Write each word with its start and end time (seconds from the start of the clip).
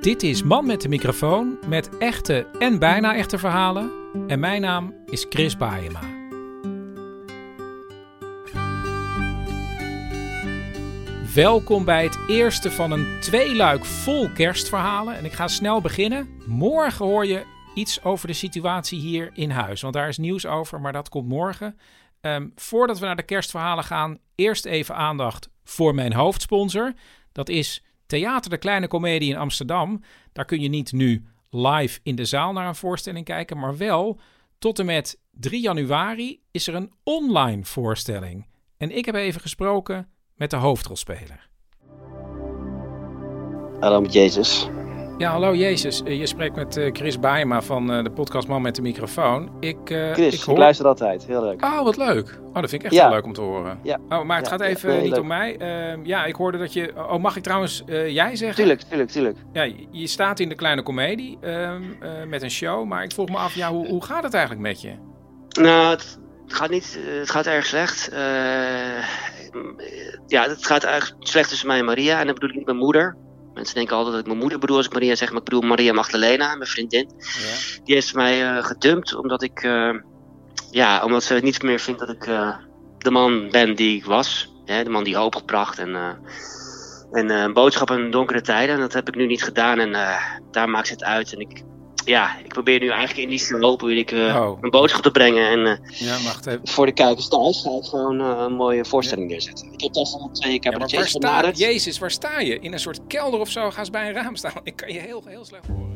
Dit 0.00 0.22
is 0.22 0.42
Man 0.42 0.66
met 0.66 0.80
de 0.80 0.88
microfoon 0.88 1.58
met 1.66 1.98
echte 1.98 2.46
en 2.58 2.78
bijna 2.78 3.14
echte 3.14 3.38
verhalen. 3.38 3.90
En 4.26 4.40
mijn 4.40 4.60
naam 4.60 4.94
is 5.06 5.26
Chris 5.28 5.56
Baayema. 5.56 6.00
Welkom 11.34 11.84
bij 11.84 12.04
het 12.04 12.18
eerste 12.28 12.70
van 12.70 12.90
een 12.90 13.20
tweeluik 13.20 13.84
vol 13.84 14.30
kerstverhalen. 14.30 15.16
En 15.16 15.24
ik 15.24 15.32
ga 15.32 15.48
snel 15.48 15.80
beginnen. 15.80 16.28
Morgen 16.46 17.04
hoor 17.06 17.26
je 17.26 17.44
iets 17.74 18.02
over 18.04 18.26
de 18.26 18.32
situatie 18.32 19.00
hier 19.00 19.30
in 19.34 19.50
huis. 19.50 19.80
Want 19.80 19.94
daar 19.94 20.08
is 20.08 20.18
nieuws 20.18 20.46
over, 20.46 20.80
maar 20.80 20.92
dat 20.92 21.08
komt 21.08 21.28
morgen. 21.28 21.78
Ehm, 22.20 22.48
voordat 22.54 22.98
we 22.98 23.06
naar 23.06 23.16
de 23.16 23.22
kerstverhalen 23.22 23.84
gaan, 23.84 24.18
eerst 24.34 24.64
even 24.64 24.94
aandacht 24.94 25.48
voor 25.64 25.94
mijn 25.94 26.12
hoofdsponsor. 26.12 26.92
Dat 27.32 27.48
is 27.48 27.84
Theater 28.10 28.50
de 28.50 28.56
Kleine 28.56 28.88
Comedie 28.88 29.30
in 29.30 29.36
Amsterdam. 29.36 30.02
Daar 30.32 30.44
kun 30.44 30.60
je 30.60 30.68
niet 30.68 30.92
nu 30.92 31.24
live 31.50 32.00
in 32.02 32.14
de 32.14 32.24
zaal 32.24 32.52
naar 32.52 32.68
een 32.68 32.74
voorstelling 32.74 33.24
kijken, 33.24 33.58
maar 33.58 33.76
wel 33.76 34.20
tot 34.58 34.78
en 34.78 34.86
met 34.86 35.18
3 35.30 35.60
januari 35.60 36.40
is 36.50 36.66
er 36.66 36.74
een 36.74 36.92
online 37.02 37.64
voorstelling. 37.64 38.46
En 38.76 38.96
ik 38.96 39.04
heb 39.04 39.14
even 39.14 39.40
gesproken 39.40 40.08
met 40.34 40.50
de 40.50 40.56
hoofdrolspeler. 40.56 41.48
Hallo 43.80 44.00
met 44.00 44.12
Jezus. 44.12 44.68
Ja, 45.20 45.30
hallo 45.30 45.54
Jezus. 45.54 46.02
Eh, 46.02 46.18
Je 46.18 46.26
spreekt 46.26 46.56
met 46.56 46.76
eh, 46.76 46.88
Chris 46.92 47.18
Baema 47.18 47.62
van 47.62 47.92
eh, 47.92 48.02
de 48.04 48.10
podcast 48.10 48.48
Man 48.48 48.62
met 48.62 48.74
de 48.74 48.82
microfoon. 48.82 49.50
Ik, 49.60 49.90
eh, 49.90 50.12
Chris, 50.12 50.46
ik 50.48 50.56
luister 50.56 50.86
altijd. 50.86 51.26
Heel 51.26 51.42
leuk. 51.42 51.64
Oh, 51.64 51.82
wat 51.82 51.96
leuk. 51.96 52.38
Oh, 52.48 52.54
dat 52.54 52.70
vind 52.70 52.72
ik 52.72 52.82
echt 52.82 52.94
Ja. 52.94 53.02
wel 53.04 53.12
leuk 53.14 53.24
om 53.24 53.32
te 53.32 53.40
horen. 53.40 53.78
Ja. 53.82 53.98
Oh, 54.08 54.22
maar 54.24 54.36
het 54.36 54.46
Ja, 54.46 54.52
gaat 54.52 54.60
even 54.60 55.02
niet 55.02 55.10
leuk. 55.10 55.20
om 55.20 55.26
mij. 55.26 55.56
Ehm, 55.56 56.00
ja, 56.04 56.24
ik 56.24 56.34
hoorde 56.34 56.58
dat 56.58 56.72
je... 56.72 56.92
Oh, 56.96 57.16
mag 57.22 57.36
ik 57.36 57.42
trouwens 57.42 57.82
eh, 57.86 58.08
jij 58.08 58.36
zeggen? 58.36 58.56
Tuurlijk, 58.56 58.80
tuurlijk, 58.82 59.10
tuurlijk. 59.10 59.36
Ja, 59.52 59.62
je- 59.90 60.06
staat 60.06 60.40
in 60.40 60.48
de 60.48 60.54
kleine 60.54 60.82
komedie 60.82 61.38
ehm, 61.40 61.82
eh, 62.00 62.10
met 62.28 62.42
een 62.42 62.50
show. 62.50 62.84
Maar 62.86 63.02
ik 63.04 63.12
vroeg 63.12 63.28
me 63.28 63.36
af, 63.36 63.54
ja, 63.54 63.70
hoe, 63.72 63.86
hoe 63.88 64.04
gaat 64.04 64.22
het 64.22 64.34
eigenlijk 64.34 64.62
met 64.66 64.80
je? 64.80 64.92
Nou, 65.60 65.90
het, 65.90 66.18
gaat 66.46 66.70
niet, 66.70 66.98
het 67.18 67.30
gaat 67.30 67.46
erg 67.46 67.66
slecht. 67.66 68.08
Eh, 68.08 68.18
ja, 70.26 70.42
het 70.48 70.66
gaat 70.66 70.84
erg 70.84 71.16
slecht 71.18 71.48
tussen 71.48 71.66
mij 71.68 71.78
en 71.78 71.84
Maria. 71.84 72.18
En 72.20 72.24
dan 72.24 72.34
bedoel 72.34 72.50
ik 72.50 72.56
niet 72.56 72.66
mijn 72.66 72.78
moeder. 72.78 73.16
Mensen 73.60 73.78
denken 73.78 73.96
altijd 73.96 74.14
dat 74.14 74.22
ik 74.24 74.28
mijn 74.28 74.40
moeder 74.40 74.58
bedoel 74.58 74.76
als 74.76 74.86
ik 74.86 74.92
Maria 74.92 75.14
zeg, 75.14 75.28
maar 75.28 75.38
ik 75.38 75.44
bedoel 75.44 75.60
Maria 75.60 75.92
Magdalena, 75.92 76.54
mijn 76.54 76.70
vriendin. 76.70 77.10
Ja. 77.18 77.80
Die 77.84 77.94
heeft 77.94 78.14
mij 78.14 78.56
eh, 78.56 78.64
gedumpt 78.64 79.14
omdat 79.14 79.42
ik, 79.42 79.62
eh, 79.62 79.94
ja, 80.70 81.04
omdat 81.04 81.22
ze 81.22 81.34
niet 81.34 81.62
meer 81.62 81.78
vindt 81.78 82.00
dat 82.00 82.08
ik 82.08 82.26
eh, 82.26 82.56
de 82.98 83.10
man 83.10 83.50
ben 83.50 83.74
die 83.74 83.96
ik 83.96 84.04
was. 84.04 84.54
Hè, 84.64 84.84
de 84.84 84.90
man 84.90 85.04
die 85.04 85.16
hoop 85.16 85.34
gebracht 85.34 85.78
en, 85.78 86.18
en 87.10 87.30
een 87.30 87.52
boodschap 87.52 87.90
in 87.90 88.10
donkere 88.10 88.40
tijden. 88.40 88.74
En 88.74 88.80
dat 88.80 88.92
heb 88.92 89.08
ik 89.08 89.14
nu 89.14 89.26
niet 89.26 89.42
gedaan 89.42 89.78
en 89.78 89.94
eh, 89.94 90.22
daar 90.50 90.68
maakt 90.68 90.86
ze 90.86 90.92
het 90.92 91.04
uit. 91.04 91.32
En 91.32 91.40
ik, 91.40 91.62
ja, 92.04 92.38
ik 92.38 92.48
probeer 92.48 92.80
nu 92.80 92.88
eigenlijk 92.88 93.18
in 93.20 93.28
die 93.28 93.38
probeer 93.76 93.96
ik 93.96 94.10
eh, 94.12 94.36
Oh. 94.42 94.58
een 94.60 94.70
boodschap 94.70 95.02
te 95.02 95.10
brengen. 95.10 95.48
En 95.50 95.66
eh, 95.66 96.00
Ja, 96.00 96.22
wacht 96.24 96.46
even. 96.46 96.60
voor 96.68 96.86
de 96.86 96.92
kijkers 96.92 97.28
thuis 97.28 97.60
ga 97.62 97.70
ik 97.70 97.84
gewoon 97.84 98.20
eh, 98.20 98.44
een 98.46 98.52
mooie 98.52 98.84
voorstelling 98.84 99.28
neerzetten. 99.30 99.72
Ik 99.72 99.80
heb 99.80 99.92
daar 99.92 100.06
van 100.06 100.32
twee 100.32 100.58
Ja, 100.60 100.70
maar 100.70 100.88
waar 100.90 101.08
sta. 101.08 101.50
Jezus, 101.50 101.98
waar 101.98 102.10
sta 102.10 102.40
je? 102.40 102.58
In 102.60 102.72
een 102.72 102.78
soort 102.80 103.00
kelder 103.06 103.40
of 103.40 103.50
zo? 103.50 103.70
Ga 103.70 103.78
eens 103.78 103.90
bij 103.90 104.08
een 104.08 104.14
raam 104.14 104.36
staan. 104.36 104.52
Ik 104.64 104.76
kan 104.76 104.92
je 104.92 104.98
heel, 105.00 105.22
heel 105.26 105.44
slecht 105.44 105.66
horen. 105.66 105.88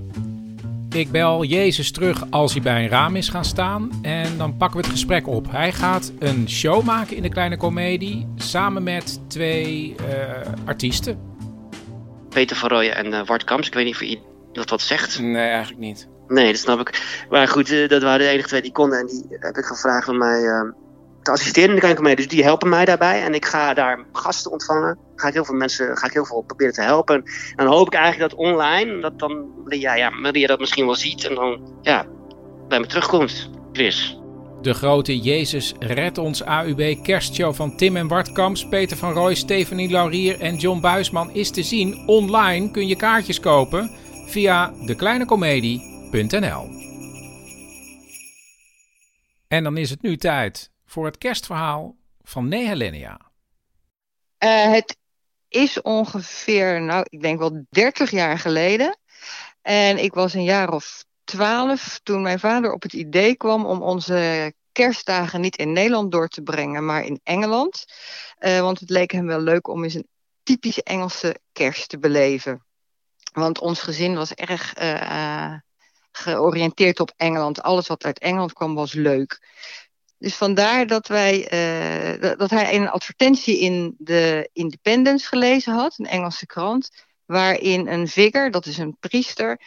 Ik 0.91 1.11
bel 1.11 1.45
Jezus 1.45 1.93
terug 1.93 2.25
als 2.31 2.53
hij 2.53 2.63
bij 2.63 2.83
een 2.83 2.89
raam 2.89 3.17
is 3.17 3.29
gaan 3.29 3.45
staan. 3.45 3.91
En 4.03 4.39
dan 4.39 4.57
pakken 4.57 4.77
we 4.81 4.83
het 4.85 4.93
gesprek 4.95 5.27
op. 5.29 5.51
Hij 5.51 5.73
gaat 5.73 6.13
een 6.19 6.49
show 6.51 6.83
maken 6.85 7.17
in 7.17 7.23
de 7.23 7.29
kleine 7.29 7.57
komedie. 7.57 8.27
Samen 8.37 8.83
met 8.83 9.21
twee 9.29 9.95
eh, 10.09 10.53
artiesten. 10.65 11.19
Peter 12.29 12.57
van 12.57 12.69
Rooyen 12.69 12.97
en 12.97 13.13
eh 13.13 13.27
Wart 13.27 13.45
Kamps. 13.45 13.67
Ik 13.67 13.75
weet 13.75 13.85
niet 13.85 13.95
of 13.95 14.01
je 14.01 14.19
dat 14.55 14.71
wat 14.71 14.81
zegt. 14.81 15.21
Nee, 15.21 15.49
eigenlijk 15.49 15.81
niet. 15.81 16.09
Nee, 16.29 16.53
dat 16.53 16.61
snap 16.61 16.81
ik. 16.81 17.25
Maar 17.31 17.49
goed, 17.49 17.71
eh, 17.71 17.89
dat 17.89 18.03
waren 18.03 18.19
de 18.19 18.33
enige 18.33 18.49
twee 18.49 18.63
die 18.63 18.73
konden. 18.73 18.99
En 18.99 19.07
die 19.07 19.27
heb 19.29 19.57
ik 19.57 19.65
gevraagd 19.65 20.09
om 20.09 20.19
mij 20.19 20.45
eh, 20.45 20.73
te 21.23 21.31
assisteren 21.31 21.69
in 21.69 21.75
de 21.75 21.81
kleine 21.81 22.01
comedie. 22.01 22.27
Dus 22.27 22.35
die 22.35 22.45
helpen 22.45 22.69
mij 22.69 22.85
daarbij. 22.85 23.23
En 23.23 23.35
ik 23.35 23.45
ga 23.45 23.75
daar 23.75 24.05
gasten 24.13 24.51
ontvangen. 24.51 24.99
Ga 25.17 25.29
ik 25.29 25.35
heel 25.35 25.45
veel 25.45 25.55
mensen, 25.55 25.97
ga 25.97 26.07
ik 26.07 26.13
heel 26.13 26.25
veel 26.25 26.43
proberen 26.43 26.73
te 26.73 26.83
helpen. 26.83 27.15
En 27.57 27.65
dan 27.65 27.75
hoop 27.75 27.87
ik 27.87 27.95
eigenlijk 27.95 28.31
dat 28.31 28.41
online, 28.41 29.01
dat 29.01 29.19
dan 29.19 29.47
ja, 29.69 29.95
ja, 29.95 30.11
Maria 30.11 30.47
dat 30.47 30.59
misschien 30.59 30.87
wel 30.87 30.95
ziet. 30.95 31.29
En 31.29 31.35
dan 31.35 31.79
ja, 31.83 32.07
bij 32.69 32.81
me 32.81 32.87
terugkomt. 32.87 33.51
Chris. 33.73 34.19
De 34.63 34.75
grote 34.75 35.19
Jezus 35.19 35.75
Red 35.79 36.19
ons 36.19 36.43
AUB 36.43 37.03
kerstshow 37.03 37.55
van 37.55 37.77
Tim 37.77 37.97
en 37.97 38.09
Bart 38.09 38.33
Kamps, 38.33 38.69
Peter 38.69 38.97
van 38.97 39.13
Rooij, 39.13 39.35
Stephanie 39.35 39.91
Laurier 39.91 40.41
en 40.41 40.57
John 40.57 40.81
Buisman 40.81 41.31
is 41.31 41.51
te 41.51 41.63
zien. 41.63 42.03
Online 42.07 42.71
kun 42.71 42.87
je 42.87 42.97
kaartjes 42.97 43.41
kopen 43.41 43.91
via 44.27 44.73
dekleinecomedie.nl. 44.87 46.83
En 49.49 49.65
dan 49.65 49.77
is 49.77 49.91
het 49.91 50.03
nu 50.03 50.17
tijd 50.17 50.71
voor 50.87 51.07
het 51.07 51.19
kerstverhaal 51.19 51.97
van 52.23 52.49
Nehelenia. 52.49 53.21
Eh, 54.39 54.71
het 54.71 54.97
is 55.49 55.83
ongeveer, 55.83 56.83
nou, 56.83 57.07
ik 57.09 57.21
denk 57.21 57.39
wel 57.39 57.65
30 57.71 58.11
jaar 58.11 58.39
geleden. 58.39 58.99
En 59.63 59.99
ik 59.99 60.15
was 60.15 60.35
een 60.35 60.45
jaar 60.45 60.73
of 60.73 61.05
twaalf 61.25 62.01
toen 62.03 62.23
mijn 62.23 62.39
vader 62.39 62.73
op 62.73 62.83
het 62.83 62.93
idee 62.93 63.37
kwam 63.37 63.67
om 63.67 63.83
onze 63.83 64.53
kerstdagen 64.73 65.41
niet 65.41 65.57
in 65.57 65.73
Nederland 65.73 66.13
door 66.13 66.29
te 66.29 66.43
brengen, 66.43 66.85
maar 66.85 67.05
in 67.05 67.21
Engeland. 67.23 67.85
Eh, 68.39 68.61
want 68.61 68.81
het 68.81 68.91
leek 68.91 69.11
hem 69.11 69.27
wel 69.27 69.41
leuk 69.41 69.69
om 69.69 69.85
eens 69.85 69.95
een 69.95 70.09
typische 70.43 70.83
Engelse 70.83 71.37
kerst 71.53 71.89
te 71.89 71.99
beleven. 71.99 72.65
Want 73.35 73.61
ons 73.61 73.81
gezin 73.81 74.15
was 74.15 74.35
erg 74.35 74.75
eh, 74.75 75.01
eh, 75.01 75.59
georiënteerd 76.13 77.01
op 77.01 77.13
Engeland. 77.17 77.63
Alles 77.63 77.87
wat 77.87 78.05
uit 78.05 78.19
Engeland 78.19 78.53
kwam 78.53 78.75
was 78.75 78.93
leuk. 78.93 79.43
Dus 80.19 80.35
vandaar 80.35 80.87
dat, 80.87 81.09
wij, 81.09 81.49
eh, 81.49 82.37
dat- 82.39 82.51
hij 82.51 82.75
een 82.75 82.89
advertentie 82.89 83.61
in 83.61 83.95
de 83.99 84.51
Independence 84.53 85.27
gelezen 85.27 85.73
had, 85.75 85.99
een 85.99 86.07
Engelse 86.07 86.47
krant, 86.47 86.91
waarin 87.25 87.87
een 87.89 88.09
vicar, 88.09 88.51
dat 88.51 88.67
is 88.67 88.79
een 88.79 88.97
priester, 89.01 89.61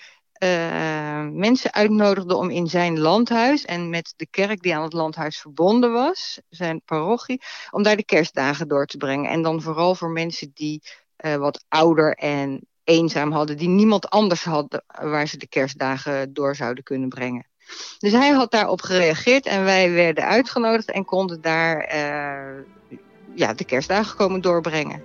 mensen 1.32 1.74
uitnodigde 1.74 2.36
om 2.36 2.50
in 2.50 2.68
zijn 2.68 3.00
landhuis 3.00 3.66
en 3.66 3.90
met 3.90 4.14
de 4.16 4.28
kerk 4.30 4.62
die 4.62 4.76
aan 4.76 4.84
het 4.84 4.94
landhuis 4.94 5.38
verbonden 5.40 5.92
was, 5.92 6.42
zijn 6.50 6.82
parochie, 6.86 7.42
om 7.72 7.84
daar 7.84 7.96
de 7.96 8.06
kerstdagen 8.06 8.68
door 8.68 8.86
te 8.86 8.98
brengen. 8.98 9.30
En 9.30 9.42
dan 9.42 9.62
vooral 9.62 9.96
voor 9.96 10.10
mensen 10.10 10.52
die 10.54 10.82
wat 11.18 11.66
ouder 11.68 12.14
en 12.16 12.68
eenzaam 12.88 13.32
hadden, 13.32 13.58
die 13.58 13.68
niemand 13.68 14.10
anders 14.10 14.44
hadden 14.44 14.84
waar 15.02 15.28
ze 15.28 15.38
de 15.38 15.48
kerstdagen 15.48 16.34
door 16.34 16.56
zouden 16.56 16.84
kunnen 16.84 17.10
brengen. 17.10 17.46
Dus 17.98 18.12
hij 18.12 18.30
had 18.30 18.52
daarop 18.52 18.82
gereageerd 18.82 19.46
en 19.46 19.64
wij 19.64 19.92
werden 19.92 20.24
uitgenodigd 20.24 20.92
en 20.92 21.06
konden 21.06 21.42
daar 21.42 21.80
eh, 21.80 22.64
ja, 23.36 23.54
de 23.54 23.66
kerstdagen 23.66 24.18
komen 24.18 24.42
doorbrengen. 24.42 25.02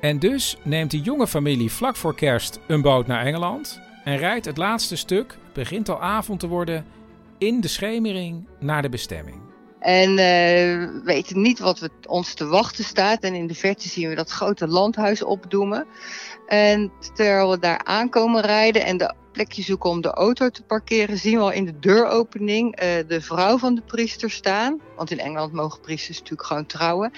En 0.00 0.18
dus 0.18 0.56
neemt 0.62 0.90
de 0.90 1.00
jonge 1.00 1.26
familie 1.26 1.72
vlak 1.72 1.96
voor 1.96 2.14
kerst 2.14 2.58
een 2.66 2.82
boot 2.82 3.06
naar 3.06 3.24
Engeland 3.24 3.80
en 4.04 4.16
rijdt 4.16 4.44
het 4.44 4.56
laatste 4.56 4.96
stuk, 4.96 5.38
begint 5.52 5.88
al 5.88 6.02
avond 6.02 6.40
te 6.40 6.46
worden, 6.46 6.86
in 7.38 7.60
de 7.60 7.68
schemering 7.68 8.46
naar 8.58 8.82
de 8.82 8.88
bestemming. 8.88 9.49
En 9.80 10.10
uh, 10.10 11.04
weten 11.04 11.40
niet 11.40 11.58
wat 11.58 11.78
we, 11.78 11.90
ons 12.06 12.34
te 12.34 12.46
wachten 12.46 12.84
staat. 12.84 13.22
En 13.22 13.34
in 13.34 13.46
de 13.46 13.54
verte 13.54 13.88
zien 13.88 14.08
we 14.08 14.14
dat 14.14 14.30
grote 14.30 14.68
landhuis 14.68 15.22
opdoemen. 15.22 15.86
En 16.46 16.92
terwijl 17.14 17.50
we 17.50 17.58
daar 17.58 17.80
aankomen 17.84 18.42
rijden 18.42 18.84
en 18.84 18.96
de 18.96 19.14
plekje 19.32 19.62
zoeken 19.62 19.90
om 19.90 20.00
de 20.00 20.10
auto 20.10 20.48
te 20.48 20.62
parkeren, 20.62 21.18
zien 21.18 21.36
we 21.36 21.42
al 21.42 21.52
in 21.52 21.64
de 21.64 21.78
deuropening 21.78 22.82
uh, 22.82 22.88
de 23.06 23.20
vrouw 23.20 23.58
van 23.58 23.74
de 23.74 23.82
priester 23.82 24.30
staan. 24.30 24.80
Want 24.96 25.10
in 25.10 25.18
Engeland 25.18 25.52
mogen 25.52 25.80
priesters 25.80 26.18
natuurlijk 26.18 26.48
gewoon 26.48 26.66
trouwen. 26.66 27.12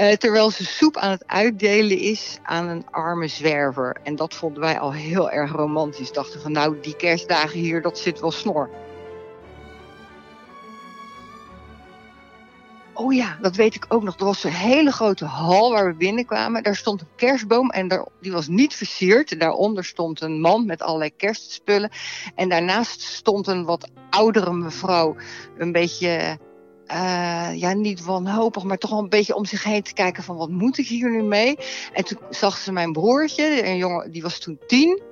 Uh, 0.00 0.12
terwijl 0.12 0.50
ze 0.50 0.64
soep 0.64 0.96
aan 0.96 1.10
het 1.10 1.26
uitdelen 1.26 1.98
is 1.98 2.38
aan 2.42 2.68
een 2.68 2.86
arme 2.90 3.28
zwerver. 3.28 3.96
En 4.02 4.16
dat 4.16 4.34
vonden 4.34 4.62
wij 4.62 4.78
al 4.78 4.92
heel 4.92 5.30
erg 5.30 5.52
romantisch. 5.52 6.12
Dachten 6.12 6.40
van 6.40 6.52
nou, 6.52 6.76
die 6.80 6.96
kerstdagen 6.96 7.58
hier, 7.58 7.82
dat 7.82 7.98
zit 7.98 8.20
wel 8.20 8.32
snor. 8.32 8.70
Oh 13.02 13.14
ja, 13.14 13.38
dat 13.40 13.56
weet 13.56 13.74
ik 13.74 13.84
ook 13.88 14.02
nog. 14.02 14.18
Er 14.18 14.24
was 14.24 14.44
een 14.44 14.52
hele 14.52 14.92
grote 14.92 15.24
hal 15.24 15.72
waar 15.72 15.86
we 15.86 15.94
binnenkwamen. 15.94 16.62
Daar 16.62 16.76
stond 16.76 17.00
een 17.00 17.06
kerstboom 17.16 17.70
en 17.70 17.88
daar, 17.88 18.06
die 18.20 18.32
was 18.32 18.48
niet 18.48 18.74
versierd. 18.74 19.40
Daaronder 19.40 19.84
stond 19.84 20.20
een 20.20 20.40
man 20.40 20.66
met 20.66 20.82
allerlei 20.82 21.16
kerstspullen. 21.16 21.90
En 22.34 22.48
daarnaast 22.48 23.00
stond 23.00 23.46
een 23.46 23.64
wat 23.64 23.90
oudere 24.10 24.52
mevrouw, 24.52 25.16
een 25.58 25.72
beetje 25.72 26.38
uh, 26.86 27.50
ja, 27.54 27.72
niet 27.72 28.04
wanhopig, 28.04 28.62
maar 28.62 28.78
toch 28.78 28.90
wel 28.90 28.98
een 28.98 29.08
beetje 29.08 29.34
om 29.34 29.44
zich 29.44 29.64
heen 29.64 29.82
te 29.82 29.92
kijken 29.92 30.22
van 30.22 30.36
wat 30.36 30.48
moet 30.48 30.78
ik 30.78 30.86
hier 30.86 31.10
nu 31.10 31.22
mee? 31.22 31.56
En 31.92 32.04
toen 32.04 32.18
zag 32.30 32.56
ze 32.56 32.72
mijn 32.72 32.92
broertje, 32.92 33.66
een 33.66 33.76
jongen, 33.76 34.10
die 34.10 34.22
was 34.22 34.38
toen 34.38 34.58
tien. 34.66 35.02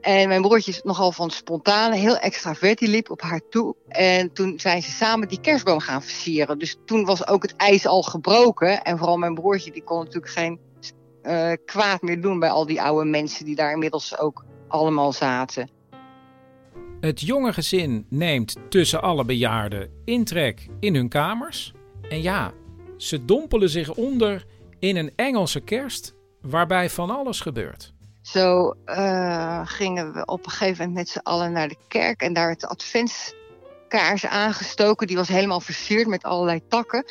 En 0.00 0.28
mijn 0.28 0.42
broertje 0.42 0.70
is 0.70 0.82
nogal 0.82 1.12
van 1.12 1.30
spontane, 1.30 1.96
heel 1.96 2.16
extravert, 2.16 2.78
die 2.78 2.88
liep 2.88 3.10
op 3.10 3.20
haar 3.20 3.40
toe. 3.48 3.74
En 3.88 4.32
toen 4.32 4.60
zijn 4.60 4.82
ze 4.82 4.90
samen 4.90 5.28
die 5.28 5.40
kerstboom 5.40 5.80
gaan 5.80 6.02
versieren. 6.02 6.58
Dus 6.58 6.76
toen 6.84 7.04
was 7.04 7.26
ook 7.26 7.42
het 7.42 7.56
ijs 7.56 7.86
al 7.86 8.02
gebroken. 8.02 8.82
En 8.82 8.98
vooral 8.98 9.16
mijn 9.16 9.34
broertje, 9.34 9.70
die 9.70 9.84
kon 9.84 9.98
natuurlijk 9.98 10.32
geen 10.32 10.60
uh, 11.22 11.52
kwaad 11.64 12.02
meer 12.02 12.20
doen 12.20 12.38
bij 12.38 12.50
al 12.50 12.66
die 12.66 12.82
oude 12.82 13.10
mensen 13.10 13.44
die 13.44 13.54
daar 13.54 13.72
inmiddels 13.72 14.18
ook 14.18 14.44
allemaal 14.68 15.12
zaten. 15.12 15.75
Het 17.00 17.20
jonge 17.20 17.52
gezin 17.52 18.06
neemt 18.08 18.56
tussen 18.68 19.02
alle 19.02 19.24
bejaarden 19.24 19.90
intrek 20.04 20.68
in 20.80 20.94
hun 20.94 21.08
kamers. 21.08 21.72
En 22.08 22.22
ja, 22.22 22.52
ze 22.96 23.24
dompelen 23.24 23.68
zich 23.68 23.94
onder 23.94 24.44
in 24.78 24.96
een 24.96 25.12
Engelse 25.16 25.60
kerst 25.60 26.14
waarbij 26.40 26.90
van 26.90 27.10
alles 27.10 27.40
gebeurt. 27.40 27.94
Zo 28.22 28.74
uh, 28.86 29.60
gingen 29.64 30.12
we 30.12 30.24
op 30.24 30.44
een 30.44 30.50
gegeven 30.50 30.78
moment 30.78 30.94
met 30.94 31.08
z'n 31.08 31.28
allen 31.28 31.52
naar 31.52 31.68
de 31.68 31.78
kerk 31.88 32.22
en 32.22 32.32
daar 32.32 32.56
de 32.56 32.66
adventskaars 32.66 34.26
aangestoken. 34.26 35.06
Die 35.06 35.16
was 35.16 35.28
helemaal 35.28 35.60
versierd 35.60 36.06
met 36.06 36.22
allerlei 36.22 36.60
takken. 36.68 37.04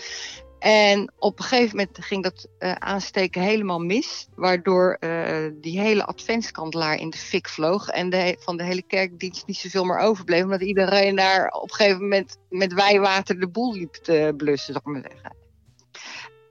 En 0.65 1.11
op 1.19 1.39
een 1.39 1.45
gegeven 1.45 1.77
moment 1.77 1.97
ging 2.05 2.23
dat 2.23 2.47
uh, 2.59 2.71
aansteken 2.71 3.41
helemaal 3.41 3.79
mis. 3.79 4.27
Waardoor 4.35 4.97
uh, 4.99 5.51
die 5.53 5.79
hele 5.79 6.05
adventskandelaar 6.05 6.95
in 6.95 7.09
de 7.09 7.17
fik 7.17 7.49
vloog. 7.49 7.89
En 7.89 8.09
de, 8.09 8.37
van 8.39 8.57
de 8.57 8.63
hele 8.63 8.81
kerkdienst 8.81 9.47
niet 9.47 9.57
zoveel 9.57 9.83
meer 9.83 9.97
overbleef. 9.97 10.43
Omdat 10.43 10.61
iedereen 10.61 11.15
daar 11.15 11.47
op 11.47 11.69
een 11.69 11.75
gegeven 11.75 12.01
moment 12.01 12.37
met 12.49 12.73
wijwater 12.73 13.39
de 13.39 13.47
boel 13.47 13.73
liep 13.73 13.93
te 13.93 14.33
blussen, 14.37 14.73
zal 14.73 14.81
ik 14.85 15.01
maar 15.01 15.11
zeggen. 15.11 15.35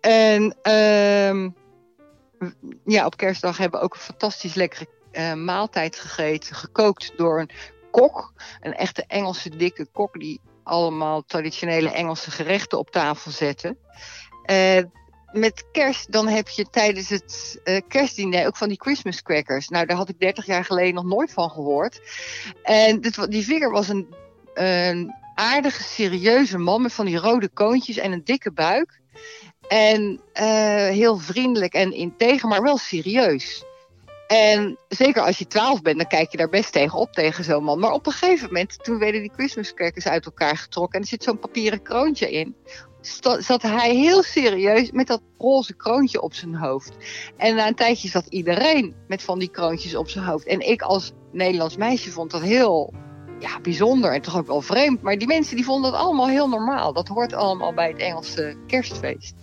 En 0.01 0.57
uh, 0.63 1.51
ja, 2.85 3.07
op 3.07 3.17
kerstdag 3.17 3.59
hebben 3.59 3.79
we 3.79 3.85
ook 3.85 3.95
een 3.95 4.01
fantastisch 4.01 4.55
lekkere 4.55 4.87
uh, 5.13 5.35
maaltijd 5.35 5.97
gegeten. 5.97 6.57
Gekookt 6.57 7.13
door 7.17 7.41
een 7.41 7.51
kok. 7.91 8.33
Een 8.61 8.75
echte 8.75 9.05
Engelse 9.07 9.57
dikke 9.57 9.87
kok 9.93 10.21
die 10.21 10.41
allemaal 10.65 11.25
traditionele 11.25 11.91
Engelse 11.91 12.31
gerechten 12.31 12.79
op 12.79 12.91
tafel 12.91 13.31
zetten. 13.31 13.79
Uh, 14.51 14.83
met 15.33 15.65
kerst, 15.73 16.13
dan 16.13 16.29
heb 16.29 16.49
je 16.49 16.71
tijdens 16.71 17.09
het 17.09 17.61
uh, 17.65 17.81
kerstdiner 17.89 18.47
ook 18.47 18.57
van 18.57 18.69
die 18.69 18.81
Christmas 18.81 19.23
crackers. 19.23 19.69
Nou, 19.69 19.87
daar 19.87 19.97
had 19.97 20.09
ik 20.09 20.21
30 20.21 20.47
jaar 20.47 20.65
geleden 20.65 20.95
nog 20.95 21.05
nooit 21.05 21.33
van 21.33 21.51
gehoord. 21.51 22.01
En 22.63 23.01
dit, 23.01 23.31
die 23.31 23.45
vinger 23.45 23.71
was 23.71 23.89
een, 23.89 24.15
aardige, 25.35 25.83
serieuze 25.83 26.59
man 26.59 26.83
met 26.83 26.93
van 26.93 27.07
die 27.07 27.17
rode 27.17 27.49
koontjes 27.49 27.97
en 27.97 28.13
een 28.13 28.25
dikke 28.25 28.53
buik. 28.53 29.01
En 29.69 30.21
uh, 30.35 30.45
heel 30.89 31.19
vriendelijk 31.19 31.73
en 31.73 31.93
integer, 31.93 32.49
maar 32.49 32.63
wel 32.63 32.79
serieus. 32.79 33.65
En 34.35 34.79
zeker 34.89 35.23
als 35.23 35.39
je 35.39 35.47
twaalf 35.47 35.83
bent, 35.83 35.97
dan 35.97 36.07
kijk 36.07 36.31
je 36.31 36.37
daar 36.37 36.49
best 36.49 36.73
tegen 36.73 36.99
op 36.99 37.13
tegen 37.13 37.45
zo'n 37.45 37.65
man. 37.65 37.79
Maar 37.79 37.93
op 37.93 38.07
een 38.07 38.13
gegeven 38.13 38.47
moment, 38.47 38.85
toen 38.85 38.99
werden 38.99 39.21
die 39.21 39.33
Christmas 39.35 39.75
crackers 39.75 40.07
uit 40.07 40.25
elkaar 40.25 40.57
getrokken... 40.57 40.95
en 40.95 41.01
er 41.01 41.09
zit 41.09 41.23
zo'n 41.23 41.39
papieren 41.39 41.83
kroontje 41.83 42.31
in... 42.31 42.57
zat 43.39 43.63
hij 43.63 43.95
heel 43.95 44.23
serieus 44.23 44.91
met 44.91 45.07
dat 45.07 45.21
roze 45.39 45.75
kroontje 45.75 46.23
op 46.23 46.35
zijn 46.35 46.55
hoofd. 46.55 46.93
En 47.37 47.55
na 47.55 47.67
een 47.67 47.75
tijdje 47.75 48.09
zat 48.09 48.27
iedereen 48.29 48.95
met 49.09 49.23
van 49.23 49.39
die 49.39 49.51
kroontjes 49.51 49.95
op 49.95 50.09
zijn 50.09 50.25
hoofd. 50.25 50.47
En 50.47 50.61
ik 50.61 50.83
als 50.83 51.13
Nederlands 51.33 51.77
meisje 51.77 52.11
vond 52.11 52.31
dat 52.31 52.43
heel 52.43 52.93
ja, 53.39 53.61
bijzonder 53.61 54.13
en 54.13 54.23
toch 54.23 54.37
ook 54.37 54.47
wel 54.47 54.61
vreemd. 54.61 55.03
Maar 55.03 55.19
die 55.19 55.29
mensen 55.29 55.57
die 55.57 55.65
vonden 55.65 55.93
dat 55.93 56.01
allemaal 56.01 56.29
heel 56.29 56.49
normaal. 56.49 56.93
Dat 56.93 57.09
hoort 57.09 57.33
allemaal 57.33 57.75
bij 57.75 57.89
het 57.89 57.99
Engelse 57.99 58.57
kerstfeest. 58.67 59.35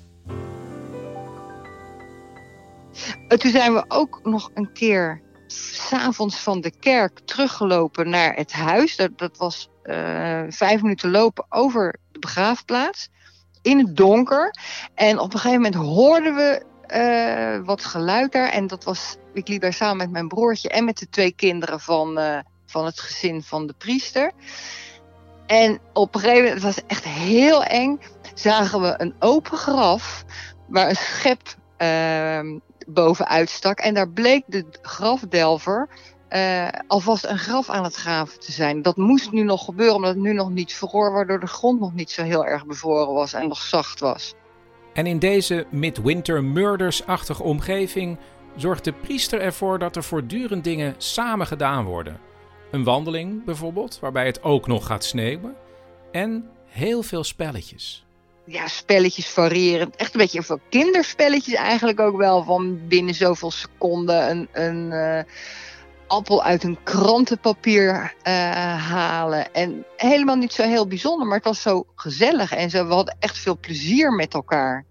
Toen 3.27 3.51
zijn 3.51 3.73
we 3.73 3.85
ook 3.87 4.19
nog 4.23 4.51
een 4.53 4.73
keer 4.73 5.21
s'avonds 5.47 6.37
van 6.37 6.61
de 6.61 6.71
kerk 6.79 7.19
teruggelopen 7.19 8.09
naar 8.09 8.35
het 8.35 8.51
huis. 8.51 8.95
Dat, 8.95 9.17
dat 9.17 9.37
was 9.37 9.69
uh, 9.83 10.41
vijf 10.49 10.81
minuten 10.81 11.11
lopen 11.11 11.45
over 11.49 11.95
de 12.11 12.19
begraafplaats. 12.19 13.09
In 13.61 13.77
het 13.77 13.97
donker. 13.97 14.55
En 14.95 15.19
op 15.19 15.33
een 15.33 15.39
gegeven 15.39 15.61
moment 15.61 15.75
hoorden 15.75 16.35
we 16.35 16.63
uh, 16.93 17.65
wat 17.65 17.85
geluid 17.85 18.31
daar. 18.31 18.49
En 18.49 18.67
dat 18.67 18.83
was, 18.83 19.15
ik 19.33 19.47
liep 19.47 19.61
daar 19.61 19.73
samen 19.73 19.97
met 19.97 20.11
mijn 20.11 20.27
broertje 20.27 20.69
en 20.69 20.85
met 20.85 20.97
de 20.97 21.09
twee 21.09 21.31
kinderen 21.31 21.79
van, 21.79 22.19
uh, 22.19 22.39
van 22.65 22.85
het 22.85 22.99
gezin 22.99 23.43
van 23.43 23.67
de 23.67 23.73
priester. 23.73 24.31
En 25.45 25.79
op 25.93 26.15
een 26.15 26.21
gegeven 26.21 26.43
moment, 26.43 26.63
het 26.63 26.75
was 26.75 26.85
echt 26.87 27.03
heel 27.03 27.63
eng, 27.63 27.99
zagen 28.33 28.81
we 28.81 28.93
een 28.97 29.15
open 29.19 29.57
graf 29.57 30.23
waar 30.67 30.89
een 30.89 30.95
schep 30.95 31.41
uh, 31.77 32.59
bovenuit 32.87 33.49
stak. 33.49 33.79
En 33.79 33.93
daar 33.93 34.09
bleek 34.09 34.43
de 34.47 34.65
grafdelver 34.81 35.89
uh, 36.29 36.67
alvast 36.87 37.25
een 37.25 37.37
graf 37.37 37.69
aan 37.69 37.83
het 37.83 37.95
graven 37.95 38.39
te 38.39 38.51
zijn. 38.51 38.81
Dat 38.81 38.97
moest 38.97 39.31
nu 39.31 39.43
nog 39.43 39.65
gebeuren, 39.65 39.95
omdat 39.95 40.13
het 40.13 40.23
nu 40.23 40.33
nog 40.33 40.49
niet 40.49 40.73
vroor, 40.73 41.11
waardoor 41.11 41.39
de 41.39 41.47
grond 41.47 41.79
nog 41.79 41.93
niet 41.93 42.11
zo 42.11 42.23
heel 42.23 42.45
erg 42.45 42.65
bevroren 42.65 43.13
was 43.13 43.33
en 43.33 43.47
nog 43.47 43.61
zacht 43.61 43.99
was. 43.99 44.33
En 44.93 45.05
in 45.05 45.19
deze 45.19 45.65
midwinter 45.69 46.43
murders-achtige 46.43 47.43
omgeving 47.43 48.17
zorgt 48.55 48.83
de 48.83 48.93
priester 48.93 49.41
ervoor 49.41 49.79
dat 49.79 49.95
er 49.95 50.03
voortdurend 50.03 50.63
dingen 50.63 50.95
samen 50.97 51.47
gedaan 51.47 51.85
worden. 51.85 52.19
Een 52.71 52.83
wandeling 52.83 53.45
bijvoorbeeld, 53.45 53.99
waarbij 53.99 54.25
het 54.25 54.43
ook 54.43 54.67
nog 54.67 54.85
gaat 54.85 55.03
sneeuwen. 55.03 55.55
En 56.11 56.49
heel 56.65 57.03
veel 57.03 57.23
spelletjes 57.23 58.05
ja, 58.45 58.67
spelletjes 58.67 59.27
variërend. 59.27 59.95
Echt 59.95 60.13
een 60.13 60.19
beetje 60.19 60.43
van 60.43 60.59
kinderspelletjes 60.69 61.53
eigenlijk 61.53 61.99
ook 61.99 62.17
wel. 62.17 62.43
Van 62.43 62.87
binnen 62.87 63.13
zoveel 63.13 63.51
seconden 63.51 64.29
een, 64.29 64.47
een 64.51 64.91
uh, 64.91 65.33
appel 66.07 66.43
uit 66.43 66.63
een 66.63 66.77
krantenpapier 66.83 68.13
uh, 68.27 68.33
halen. 68.89 69.53
En 69.53 69.85
helemaal 69.97 70.35
niet 70.35 70.53
zo 70.53 70.63
heel 70.63 70.87
bijzonder, 70.87 71.27
maar 71.27 71.37
het 71.37 71.45
was 71.45 71.61
zo 71.61 71.85
gezellig. 71.95 72.51
En 72.51 72.69
zo, 72.69 72.87
we 72.87 72.93
hadden 72.93 73.15
echt 73.19 73.37
veel 73.37 73.57
plezier 73.57 74.11
met 74.11 74.33
elkaar. 74.33 74.85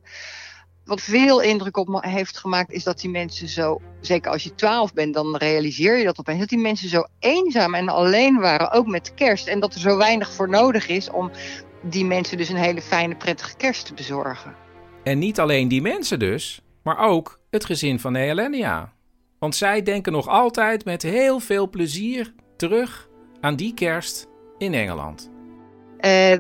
Wat 0.85 1.01
veel 1.01 1.41
indruk 1.41 1.77
op 1.77 1.89
me 1.89 2.09
heeft 2.09 2.39
gemaakt 2.39 2.73
is 2.73 2.85
dat 2.85 3.01
die 3.01 3.11
mensen 3.11 3.49
zo, 3.49 3.81
zeker 4.01 4.31
als 4.31 4.43
je 4.43 4.55
twaalf 4.55 4.93
bent, 4.93 5.15
dan 5.15 5.37
realiseer 5.37 5.99
je 5.99 6.05
dat 6.05 6.19
opeens, 6.19 6.39
dat 6.39 6.49
die 6.49 6.59
mensen 6.59 6.89
zo 6.89 7.05
eenzaam 7.19 7.75
en 7.75 7.89
alleen 7.89 8.39
waren, 8.39 8.71
ook 8.71 8.87
met 8.87 9.15
kerst. 9.15 9.47
En 9.47 9.61
dat 9.61 9.75
er 9.75 9.81
zo 9.81 9.97
weinig 9.97 10.33
voor 10.33 10.49
nodig 10.49 10.89
is 10.89 11.11
om 11.11 11.31
die 11.83 12.05
mensen 12.05 12.37
dus 12.37 12.49
een 12.49 12.57
hele 12.57 12.83
fijne, 12.83 13.17
prettige 13.17 13.57
kerst 13.57 13.87
te 13.87 13.95
bezorgen. 13.95 14.55
En 15.03 15.19
niet 15.19 15.41
alleen 15.41 15.69
die 15.69 15.83
mensen 15.83 16.19
dus, 16.19 16.61
maar 16.83 16.99
ook 16.99 17.41
het 17.51 17.65
gezin 17.65 18.01
van 18.01 18.15
Helenia. 18.15 18.93
Want 19.39 19.57
zij 19.57 19.83
denken 19.83 20.13
nog 20.13 20.29
altijd 20.29 20.85
met 20.85 21.03
heel 21.03 21.41
veel 21.41 21.69
plezier 21.69 22.35
terug 22.57 23.09
aan 23.41 23.57
die 23.57 23.75
kerst 23.75 24.27
in 24.59 24.75
Engeland. 24.75 25.31
Uh, 26.01 26.37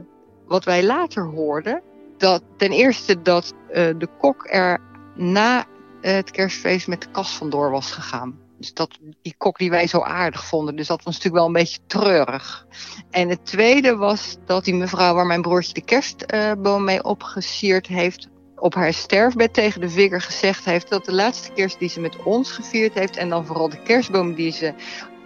wat 0.46 0.64
wij 0.64 0.84
later 0.84 1.24
hoorden, 1.24 1.82
dat 2.16 2.42
ten 2.56 2.70
eerste 2.70 3.22
dat 3.22 3.54
uh, 3.68 3.74
de 3.74 4.08
kok 4.18 4.46
er 4.50 4.80
na 5.14 5.64
het 6.00 6.30
kerstfeest 6.30 6.88
met 6.88 7.02
de 7.02 7.10
kast 7.10 7.34
vandoor 7.34 7.70
was 7.70 7.92
gegaan. 7.92 8.38
Dus 8.60 8.74
dat, 8.74 8.98
die 9.22 9.34
kok 9.38 9.58
die 9.58 9.70
wij 9.70 9.86
zo 9.86 10.00
aardig 10.00 10.44
vonden. 10.44 10.76
Dus 10.76 10.86
dat 10.86 11.02
was 11.02 11.14
natuurlijk 11.14 11.34
wel 11.34 11.46
een 11.46 11.62
beetje 11.62 11.78
treurig. 11.86 12.66
En 13.10 13.28
het 13.28 13.46
tweede 13.46 13.96
was 13.96 14.36
dat 14.46 14.64
die 14.64 14.74
mevrouw 14.74 15.14
waar 15.14 15.26
mijn 15.26 15.42
broertje 15.42 15.72
de 15.72 15.80
kerstboom 15.80 16.84
mee 16.84 17.04
opgesierd 17.04 17.86
heeft... 17.86 18.28
op 18.56 18.74
haar 18.74 18.92
sterfbed 18.92 19.54
tegen 19.54 19.80
de 19.80 19.90
vinger 19.90 20.20
gezegd 20.20 20.64
heeft... 20.64 20.88
dat 20.88 21.04
de 21.04 21.12
laatste 21.12 21.52
kerst 21.52 21.78
die 21.78 21.88
ze 21.88 22.00
met 22.00 22.22
ons 22.22 22.50
gevierd 22.50 22.94
heeft... 22.94 23.16
en 23.16 23.28
dan 23.28 23.46
vooral 23.46 23.68
de 23.68 23.82
kerstboom 23.82 24.34
die 24.34 24.52
ze 24.52 24.74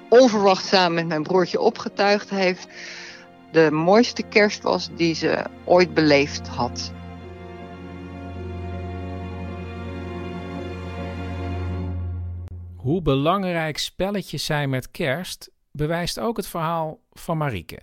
onverwacht 0.09 0.67
samen 0.67 0.95
met 0.95 1.07
mijn 1.07 1.23
broertje 1.23 1.61
opgetuigd 1.61 2.31
heeft... 2.31 2.67
de 3.53 3.71
mooiste 3.71 4.23
kerst 4.23 4.63
was 4.63 4.89
die 4.97 5.15
ze 5.15 5.45
ooit 5.65 5.95
beleefd 5.95 6.49
had. 6.49 6.93
Hoe 12.85 13.03
belangrijk 13.03 13.77
spelletjes 13.79 14.47
zijn 14.47 14.71
met 14.71 14.91
kerst, 14.91 15.51
bewijst 15.73 16.21
ook 16.21 16.37
het 16.37 16.49
verhaal 16.49 16.99
van 17.13 17.37
Marieke. 17.37 17.79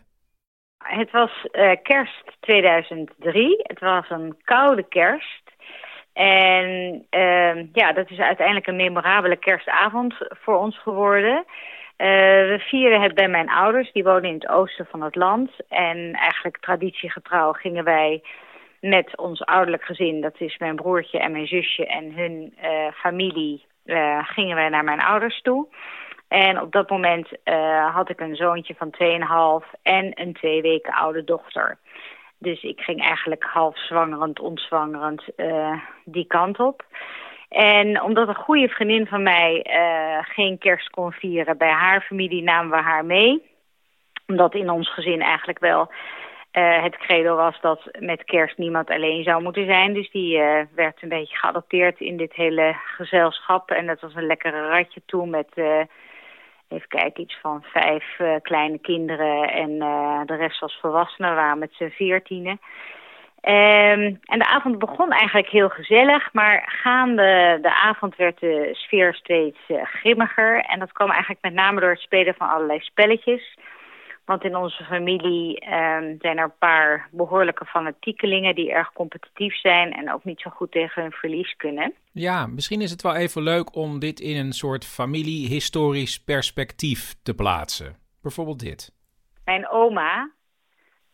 Het 0.84 1.12
was 1.12 1.32
uh, 1.52 1.72
kerst 1.84 2.24
2003. 2.40 3.60
Het 3.64 3.80
was 3.80 4.10
een 4.10 4.38
koude 4.44 4.84
kerst. 4.84 5.52
En 6.14 6.66
uh, 7.10 7.74
ja, 7.74 7.94
dat 7.94 8.10
is 8.10 8.20
uiteindelijk 8.20 8.68
een 8.68 8.76
memorabele 8.76 9.36
kerstavond 9.38 10.14
voor 10.20 10.58
ons 10.58 10.82
geworden. 10.82 11.38
Uh, 11.38 12.08
we 12.52 12.58
vieren 12.60 13.02
het 13.02 13.16
bij 13.16 13.28
mijn 13.28 13.50
ouders, 13.50 13.92
die 13.92 14.04
wonen 14.04 14.30
in 14.30 14.34
het 14.34 14.48
oosten 14.48 14.86
van 14.86 15.02
het 15.02 15.16
land. 15.16 15.52
En 15.70 16.12
eigenlijk 16.14 16.58
traditiegetrouw 16.58 17.52
gingen 17.52 17.84
wij 17.84 18.24
met 18.82 19.18
ons 19.18 19.46
ouderlijk 19.46 19.84
gezin, 19.84 20.22
dat 20.22 20.36
is 20.38 20.58
mijn 20.58 20.76
broertje 20.76 21.20
en 21.20 21.32
mijn 21.32 21.48
zusje 21.48 21.86
en 21.86 22.14
hun 22.14 22.54
uh, 22.64 22.92
familie, 22.94 23.66
gingen 24.22 24.56
wij 24.56 24.70
naar 24.70 24.84
mijn 24.84 25.02
ouders 25.02 25.42
toe. 25.42 25.68
En 26.32 26.62
op 26.62 26.72
dat 26.72 26.90
moment 26.90 27.28
uh, 27.46 27.96
had 27.96 28.10
ik 28.10 28.20
een 28.20 28.36
zoontje 28.36 28.76
van 28.78 28.94
2,5 29.64 29.80
en 29.82 30.12
een 30.22 30.34
twee 30.34 30.62
weken 30.62 30.94
oude 30.94 31.24
dochter. 31.24 31.78
Dus 32.38 32.64
ik 32.64 32.80
ging 32.80 33.02
eigenlijk 33.02 33.44
half 33.44 33.78
zwangerend, 33.78 34.40
ontzwangerend 34.40 35.24
uh, 35.38 35.80
die 36.06 36.26
kant 36.26 36.60
op. 36.60 36.86
En 37.50 38.02
omdat 38.02 38.28
een 38.28 38.36
goede 38.36 38.68
vriendin 38.68 39.08
van 39.08 39.24
mij 39.24 39.66
geen 40.22 40.58
kerst 40.58 40.90
kon 40.90 41.12
vieren 41.12 41.58
bij 41.58 41.72
haar 41.72 42.02
familie, 42.02 42.44
namen 42.44 42.78
we 42.78 42.84
haar 42.84 43.06
mee. 43.06 43.42
Omdat 44.28 44.56
in 44.56 44.70
ons 44.70 44.94
gezin 44.94 45.22
eigenlijk 45.22 45.60
wel 45.60 45.92
uh, 46.52 46.84
het 46.84 46.98
credo 46.98 47.36
was 47.36 47.62
dat 47.62 47.90
met 48.00 48.24
kerst 48.24 48.58
niemand 48.58 48.90
alleen 48.90 49.24
zou 49.24 49.44
moeten 49.44 49.66
zijn. 49.66 49.94
Dus 49.94 50.12
die 50.12 50.38
uh, 50.38 50.60
werd 50.76 51.02
een 51.02 51.10
beetje 51.10 51.36
geadopteerd 51.36 52.00
in 52.00 52.18
dit 52.18 52.34
hele 52.34 52.76
gezelschap. 52.96 53.72
En 53.72 53.86
dat 53.86 54.00
was 54.00 54.16
een 54.16 54.26
lekkere 54.26 54.68
ratje 54.68 55.02
toe 55.06 55.28
met 55.28 55.48
uh, 55.56 55.80
even 56.70 56.88
kijken, 56.88 57.24
iets 57.24 57.38
van 57.42 57.64
vijf 57.64 58.20
kleine 58.42 58.80
kinderen 58.80 59.54
en 59.54 59.80
de 60.26 60.36
rest 60.36 60.60
was 60.60 60.80
volwassenen, 60.82 61.36
waren 61.36 61.60
met 61.60 61.74
z'n 61.74 61.90
veertienen. 61.90 62.60
Um, 63.44 64.20
en 64.22 64.40
de 64.40 64.48
avond 64.48 64.80
begon 64.80 65.12
eigenlijk 65.12 65.50
heel 65.50 65.70
gezellig, 65.70 66.34
maar 66.34 66.64
gaande 66.66 67.60
de 67.62 67.74
avond 67.74 68.16
werd 68.16 68.40
de 68.40 68.70
sfeer 68.72 69.14
steeds 69.14 69.60
grimmiger. 69.84 70.60
En 70.60 70.80
dat 70.80 70.92
kwam 70.92 71.10
eigenlijk 71.10 71.42
met 71.42 71.54
name 71.54 71.80
door 71.80 71.90
het 71.90 72.00
spelen 72.00 72.36
van 72.38 72.50
allerlei 72.50 72.80
spelletjes. 72.80 73.58
Want 74.32 74.44
in 74.44 74.56
onze 74.56 74.84
familie 74.84 75.66
um, 75.66 76.18
zijn 76.20 76.38
er 76.38 76.44
een 76.44 76.58
paar 76.60 77.08
behoorlijke 77.12 77.66
fanatiekelingen 77.66 78.56
die 78.56 78.72
erg 78.72 78.94
competitief 78.94 79.60
zijn 79.60 79.94
en 79.94 80.14
ook 80.14 80.24
niet 80.24 80.42
zo 80.42 80.50
goed 80.50 80.72
tegen 80.72 81.02
hun 81.02 81.12
verlies 81.12 81.56
kunnen. 81.56 81.94
Ja, 82.12 82.48
misschien 82.48 82.82
is 82.82 82.92
het 82.92 83.02
wel 83.02 83.16
even 83.16 83.44
leuk 83.44 83.76
om 83.76 84.00
dit 84.00 84.20
in 84.20 84.38
een 84.38 84.52
soort 84.52 84.86
familiehistorisch 84.86 86.24
perspectief 86.24 87.16
te 87.24 87.36
plaatsen. 87.36 87.96
Bijvoorbeeld 88.22 88.60
dit. 88.60 88.94
Mijn 89.46 89.70
oma, 89.70 90.32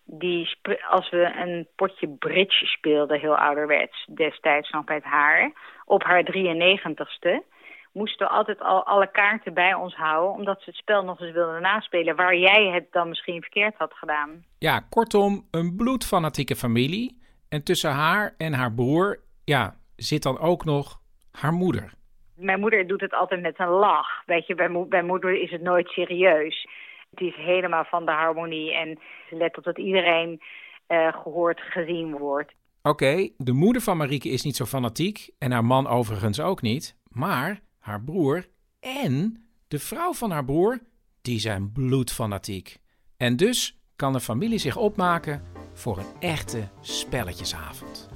die 0.03 0.57
als 0.89 1.09
we 1.09 1.33
een 1.35 1.67
potje 1.75 2.07
bridge 2.07 2.65
speelden, 2.65 3.19
heel 3.19 3.37
ouderwets, 3.37 4.07
destijds 4.13 4.69
nog 4.69 4.85
met 4.85 5.03
haar, 5.03 5.51
op 5.85 6.03
haar 6.03 6.23
93ste 6.23 7.55
moesten 7.97 8.29
altijd 8.29 8.61
al 8.61 8.85
alle 8.85 9.11
kaarten 9.11 9.53
bij 9.53 9.73
ons 9.73 9.95
houden... 9.95 10.31
omdat 10.31 10.57
ze 10.61 10.69
het 10.69 10.79
spel 10.79 11.03
nog 11.03 11.19
eens 11.19 11.33
wilden 11.33 11.61
naspelen... 11.61 12.15
waar 12.15 12.37
jij 12.37 12.71
het 12.73 12.91
dan 12.91 13.09
misschien 13.09 13.41
verkeerd 13.41 13.75
had 13.77 13.93
gedaan. 13.93 14.43
Ja, 14.59 14.79
kortom, 14.89 15.47
een 15.51 15.75
bloedfanatieke 15.75 16.55
familie. 16.55 17.17
En 17.49 17.63
tussen 17.63 17.91
haar 17.91 18.33
en 18.37 18.53
haar 18.53 18.73
broer 18.73 19.19
ja, 19.43 19.75
zit 19.95 20.23
dan 20.23 20.39
ook 20.39 20.65
nog 20.65 20.99
haar 21.31 21.53
moeder. 21.53 21.93
Mijn 22.35 22.59
moeder 22.59 22.87
doet 22.87 23.01
het 23.01 23.13
altijd 23.13 23.41
met 23.41 23.59
een 23.59 23.69
lach. 23.69 24.07
Weet 24.25 24.47
je, 24.47 24.55
bij, 24.55 24.69
mo 24.69 24.85
bij 24.85 25.03
moeder 25.03 25.41
is 25.41 25.51
het 25.51 25.61
nooit 25.61 25.87
serieus. 25.87 26.67
Het 27.09 27.21
is 27.21 27.35
helemaal 27.35 27.83
van 27.83 28.05
de 28.05 28.11
harmonie 28.11 28.73
en 28.73 28.99
ze 29.29 29.35
let 29.35 29.57
op 29.57 29.63
dat 29.63 29.77
iedereen 29.77 30.41
uh, 30.87 31.13
gehoord, 31.13 31.61
gezien 31.61 32.17
wordt. 32.17 32.51
Oké, 32.81 32.89
okay, 32.89 33.33
de 33.37 33.53
moeder 33.53 33.81
van 33.81 33.97
Marieke 33.97 34.29
is 34.29 34.43
niet 34.43 34.55
zo 34.55 34.65
fanatiek 34.65 35.29
en 35.39 35.51
haar 35.51 35.65
man 35.65 35.87
overigens 35.87 36.41
ook 36.41 36.61
niet. 36.61 36.95
Maar 37.09 37.59
haar 37.87 38.01
broer 38.01 38.45
en 38.79 39.47
de 39.67 39.79
vrouw 39.79 40.13
van 40.13 40.31
haar 40.31 40.45
broer, 40.45 40.79
die 41.21 41.39
zijn 41.39 41.71
bloedfanatiek. 41.71 42.77
En 43.17 43.35
dus 43.35 43.79
kan 43.95 44.13
de 44.13 44.19
familie 44.19 44.57
zich 44.57 44.75
opmaken 44.77 45.41
voor 45.73 45.97
een 45.97 46.19
echte 46.19 46.67
spelletjesavond. 46.81 48.09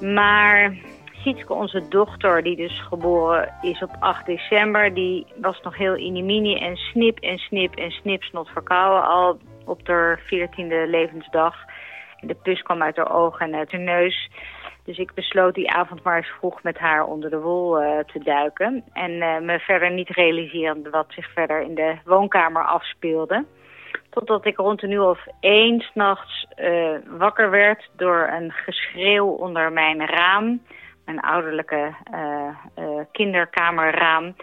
Maar 0.00 0.76
Sietske, 1.12 1.52
onze 1.52 1.88
dochter, 1.88 2.42
die 2.42 2.56
dus 2.56 2.80
geboren 2.80 3.54
is 3.62 3.82
op 3.82 3.96
8 4.00 4.26
december, 4.26 4.94
die 4.94 5.26
was 5.40 5.60
nog 5.62 5.76
heel 5.76 5.96
inimini 5.96 6.56
en 6.56 6.76
snip 6.76 7.18
en 7.18 7.38
snip 7.38 7.74
en 7.74 7.90
snipsnot 7.90 8.48
verkouden 8.48 9.08
al 9.08 9.38
op 9.64 9.86
haar 9.86 10.20
14e 10.20 10.88
levensdag. 10.88 11.56
De 12.20 12.34
pus 12.34 12.62
kwam 12.62 12.82
uit 12.82 12.96
haar 12.96 13.14
ogen 13.14 13.46
en 13.46 13.54
uit 13.54 13.72
haar 13.72 13.80
neus. 13.80 14.30
Dus 14.84 14.98
ik 14.98 15.14
besloot 15.14 15.54
die 15.54 15.70
avond 15.70 16.02
maar 16.02 16.16
eens 16.16 16.32
vroeg 16.38 16.62
met 16.62 16.78
haar 16.78 17.04
onder 17.04 17.30
de 17.30 17.40
wol 17.40 17.82
uh, 17.82 17.98
te 17.98 18.18
duiken. 18.18 18.84
En 18.92 19.10
uh, 19.10 19.38
me 19.38 19.58
verder 19.58 19.90
niet 19.90 20.08
realiserend 20.08 20.88
wat 20.88 21.06
zich 21.08 21.32
verder 21.32 21.62
in 21.62 21.74
de 21.74 21.96
woonkamer 22.04 22.64
afspeelde. 22.64 23.44
Totdat 24.10 24.46
ik 24.46 24.56
rond 24.56 24.82
een 24.82 24.90
uur 24.90 25.08
of 25.08 25.26
één 25.40 25.80
s'nachts 25.80 26.46
uh, 26.56 26.96
wakker 27.06 27.50
werd 27.50 27.90
door 27.96 28.28
een 28.32 28.52
geschreeuw 28.52 29.26
onder 29.26 29.72
mijn 29.72 30.06
raam. 30.06 30.62
Mijn 31.04 31.20
ouderlijke 31.20 31.94
kinderkamerraam. 33.12 34.36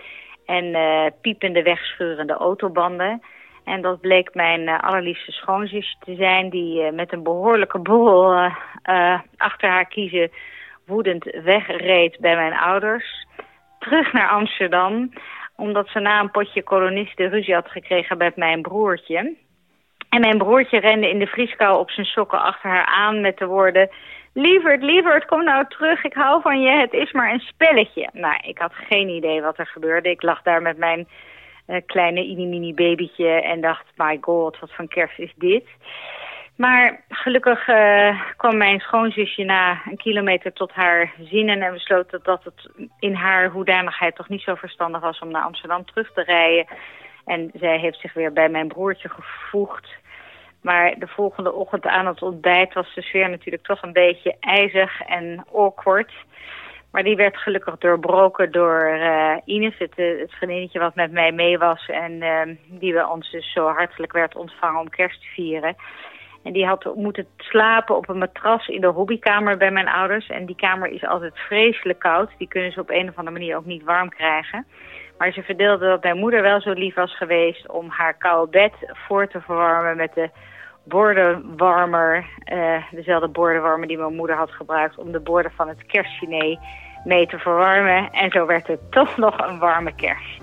En 0.45 0.75
piepende 1.21 1.61
wegschurende 1.61 2.33
autobanden. 2.33 3.21
En 3.63 3.81
dat 3.81 4.01
bleek 4.01 4.33
mijn 4.33 4.61
uh, 4.61 4.79
allerliefste 4.79 5.31
schoonzusje 5.31 5.95
te 5.99 6.15
zijn... 6.15 6.49
die 6.49 6.83
uh, 6.83 6.91
met 6.91 7.13
een 7.13 7.23
behoorlijke 7.23 7.79
boel 7.79 8.33
uh, 8.33 9.19
achter 9.37 9.69
haar 9.69 9.85
kiezen 9.85 10.31
woedend 10.85 11.23
wegreed 11.43 12.17
bij 12.19 12.35
mijn 12.35 12.53
ouders. 12.53 13.27
Terug 13.79 14.13
naar 14.13 14.29
Amsterdam, 14.29 15.13
omdat 15.55 15.87
ze 15.87 15.99
na 15.99 16.19
een 16.19 16.31
potje 16.31 16.63
kolonisten 16.63 17.29
ruzie 17.29 17.53
had 17.53 17.71
gekregen 17.71 18.17
met 18.17 18.35
mijn 18.35 18.61
broertje. 18.61 19.35
En 20.09 20.21
mijn 20.21 20.37
broertje 20.37 20.79
rende 20.79 21.09
in 21.09 21.19
de 21.19 21.27
vrieskou 21.27 21.79
op 21.79 21.91
zijn 21.91 22.05
sokken 22.05 22.41
achter 22.41 22.69
haar 22.69 22.85
aan 22.85 23.21
met 23.21 23.37
de 23.37 23.45
woorden... 23.45 23.89
Lieverd, 24.33 24.81
lieverd, 24.81 25.25
kom 25.25 25.43
nou 25.43 25.65
terug, 25.67 26.03
ik 26.03 26.13
hou 26.13 26.41
van 26.41 26.61
je, 26.61 26.69
het 26.69 26.93
is 26.93 27.11
maar 27.11 27.31
een 27.31 27.39
spelletje. 27.39 28.09
Nou, 28.13 28.35
ik 28.41 28.57
had 28.57 28.73
geen 28.73 29.09
idee 29.09 29.41
wat 29.41 29.57
er 29.57 29.67
gebeurde. 29.67 30.09
Ik 30.09 30.21
lag 30.21 30.41
daar 30.41 30.61
met 30.61 30.77
mijn 30.77 31.07
kleine 31.85 32.35
mini 32.35 32.73
babytje 32.73 33.29
en 33.29 33.61
dacht, 33.61 33.85
my 33.95 34.17
god, 34.21 34.59
wat 34.59 34.71
van 34.71 34.87
kerst 34.87 35.19
is 35.19 35.33
dit? 35.35 35.65
Maar 36.55 37.03
gelukkig 37.09 37.67
uh, 37.67 38.21
kwam 38.37 38.57
mijn 38.57 38.79
schoonzusje 38.79 39.43
na 39.43 39.81
een 39.85 39.97
kilometer 39.97 40.53
tot 40.53 40.71
haar 40.71 41.13
zinnen 41.19 41.61
en 41.61 41.73
besloot 41.73 42.09
dat, 42.11 42.23
dat 42.23 42.43
het 42.43 42.69
in 42.99 43.13
haar 43.13 43.49
hoedanigheid 43.49 44.15
toch 44.15 44.29
niet 44.29 44.41
zo 44.41 44.55
verstandig 44.55 45.01
was 45.01 45.19
om 45.19 45.31
naar 45.31 45.43
Amsterdam 45.43 45.85
terug 45.85 46.13
te 46.13 46.23
rijden. 46.23 46.65
En 47.25 47.51
zij 47.53 47.77
heeft 47.77 47.99
zich 47.99 48.13
weer 48.13 48.33
bij 48.33 48.49
mijn 48.49 48.67
broertje 48.67 49.09
gevoegd. 49.09 49.89
Maar 50.61 50.95
de 50.99 51.07
volgende 51.07 51.53
ochtend 51.53 51.85
aan 51.85 52.07
het 52.07 52.21
ontbijt 52.21 52.73
was 52.73 52.93
de 52.95 53.01
sfeer 53.01 53.29
natuurlijk 53.29 53.63
toch 53.63 53.81
een 53.81 53.93
beetje 53.93 54.35
ijzig 54.39 55.01
en 55.01 55.45
awkward. 55.53 56.11
Maar 56.91 57.03
die 57.03 57.15
werd 57.15 57.37
gelukkig 57.37 57.77
doorbroken 57.77 58.51
door 58.51 58.91
uh, 58.95 59.35
Ines, 59.45 59.77
het, 59.77 59.95
eh, 59.95 60.19
het 60.19 60.71
wat 60.73 60.95
met 60.95 61.11
mij 61.11 61.31
mee 61.31 61.57
was. 61.57 61.85
En 61.87 62.11
uh, 62.11 62.41
die 62.67 62.93
we 62.93 63.07
ons 63.07 63.31
dus 63.31 63.51
zo 63.51 63.67
hartelijk 63.67 64.11
werd 64.11 64.35
ontvangen 64.35 64.79
om 64.79 64.89
kerst 64.89 65.21
te 65.21 65.27
vieren. 65.27 65.75
En 66.43 66.53
die 66.53 66.65
had 66.65 66.95
moeten 66.95 67.27
slapen 67.37 67.95
op 67.95 68.09
een 68.09 68.17
matras 68.17 68.67
in 68.67 68.81
de 68.81 68.87
hobbykamer 68.87 69.57
bij 69.57 69.71
mijn 69.71 69.87
ouders. 69.87 70.27
En 70.27 70.45
die 70.45 70.55
kamer 70.55 70.89
is 70.89 71.05
altijd 71.05 71.37
vreselijk 71.37 71.99
koud. 71.99 72.29
Die 72.37 72.47
kunnen 72.47 72.71
ze 72.71 72.79
op 72.79 72.89
een 72.89 73.09
of 73.09 73.15
andere 73.15 73.37
manier 73.37 73.57
ook 73.57 73.65
niet 73.65 73.83
warm 73.83 74.09
krijgen. 74.09 74.65
Maar 75.17 75.31
ze 75.31 75.43
verdeelde 75.43 75.85
dat 75.85 76.03
mijn 76.03 76.17
moeder 76.17 76.41
wel 76.41 76.61
zo 76.61 76.71
lief 76.71 76.95
was 76.95 77.17
geweest 77.17 77.69
om 77.69 77.89
haar 77.89 78.17
koude 78.17 78.51
bed 78.51 78.73
voor 78.93 79.27
te 79.27 79.41
verwarmen 79.41 79.97
met 79.97 80.13
de 80.13 80.29
bordenwarmer, 80.91 82.25
uh, 82.53 82.83
dezelfde 82.91 83.27
bordenwarmer 83.27 83.87
die 83.87 83.97
mijn 83.97 84.15
moeder 84.15 84.35
had 84.35 84.51
gebruikt 84.51 84.97
om 84.97 85.11
de 85.11 85.19
borden 85.19 85.51
van 85.51 85.67
het 85.67 85.85
kerstdiner 85.85 86.57
mee 87.03 87.27
te 87.27 87.37
verwarmen. 87.37 88.11
En 88.11 88.31
zo 88.31 88.45
werd 88.45 88.67
het 88.67 88.91
toch 88.97 89.17
nog 89.17 89.37
een 89.47 89.59
warme 89.59 89.95
kerst. 89.95 90.41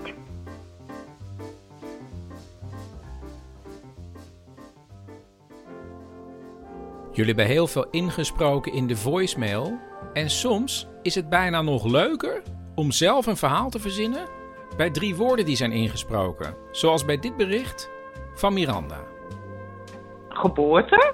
Jullie 7.11 7.35
hebben 7.35 7.53
heel 7.53 7.67
veel 7.67 7.87
ingesproken 7.91 8.73
in 8.73 8.87
de 8.87 8.95
voicemail. 8.95 9.79
En 10.13 10.29
soms 10.29 10.87
is 11.01 11.15
het 11.15 11.29
bijna 11.29 11.61
nog 11.61 11.85
leuker 11.85 12.41
om 12.75 12.91
zelf 12.91 13.25
een 13.25 13.37
verhaal 13.37 13.69
te 13.69 13.79
verzinnen 13.79 14.27
bij 14.77 14.89
drie 14.89 15.15
woorden 15.15 15.45
die 15.45 15.55
zijn 15.55 15.71
ingesproken. 15.71 16.55
Zoals 16.71 17.05
bij 17.05 17.19
dit 17.19 17.37
bericht 17.37 17.89
van 18.33 18.53
Miranda. 18.53 19.08
Geboorte, 20.39 21.13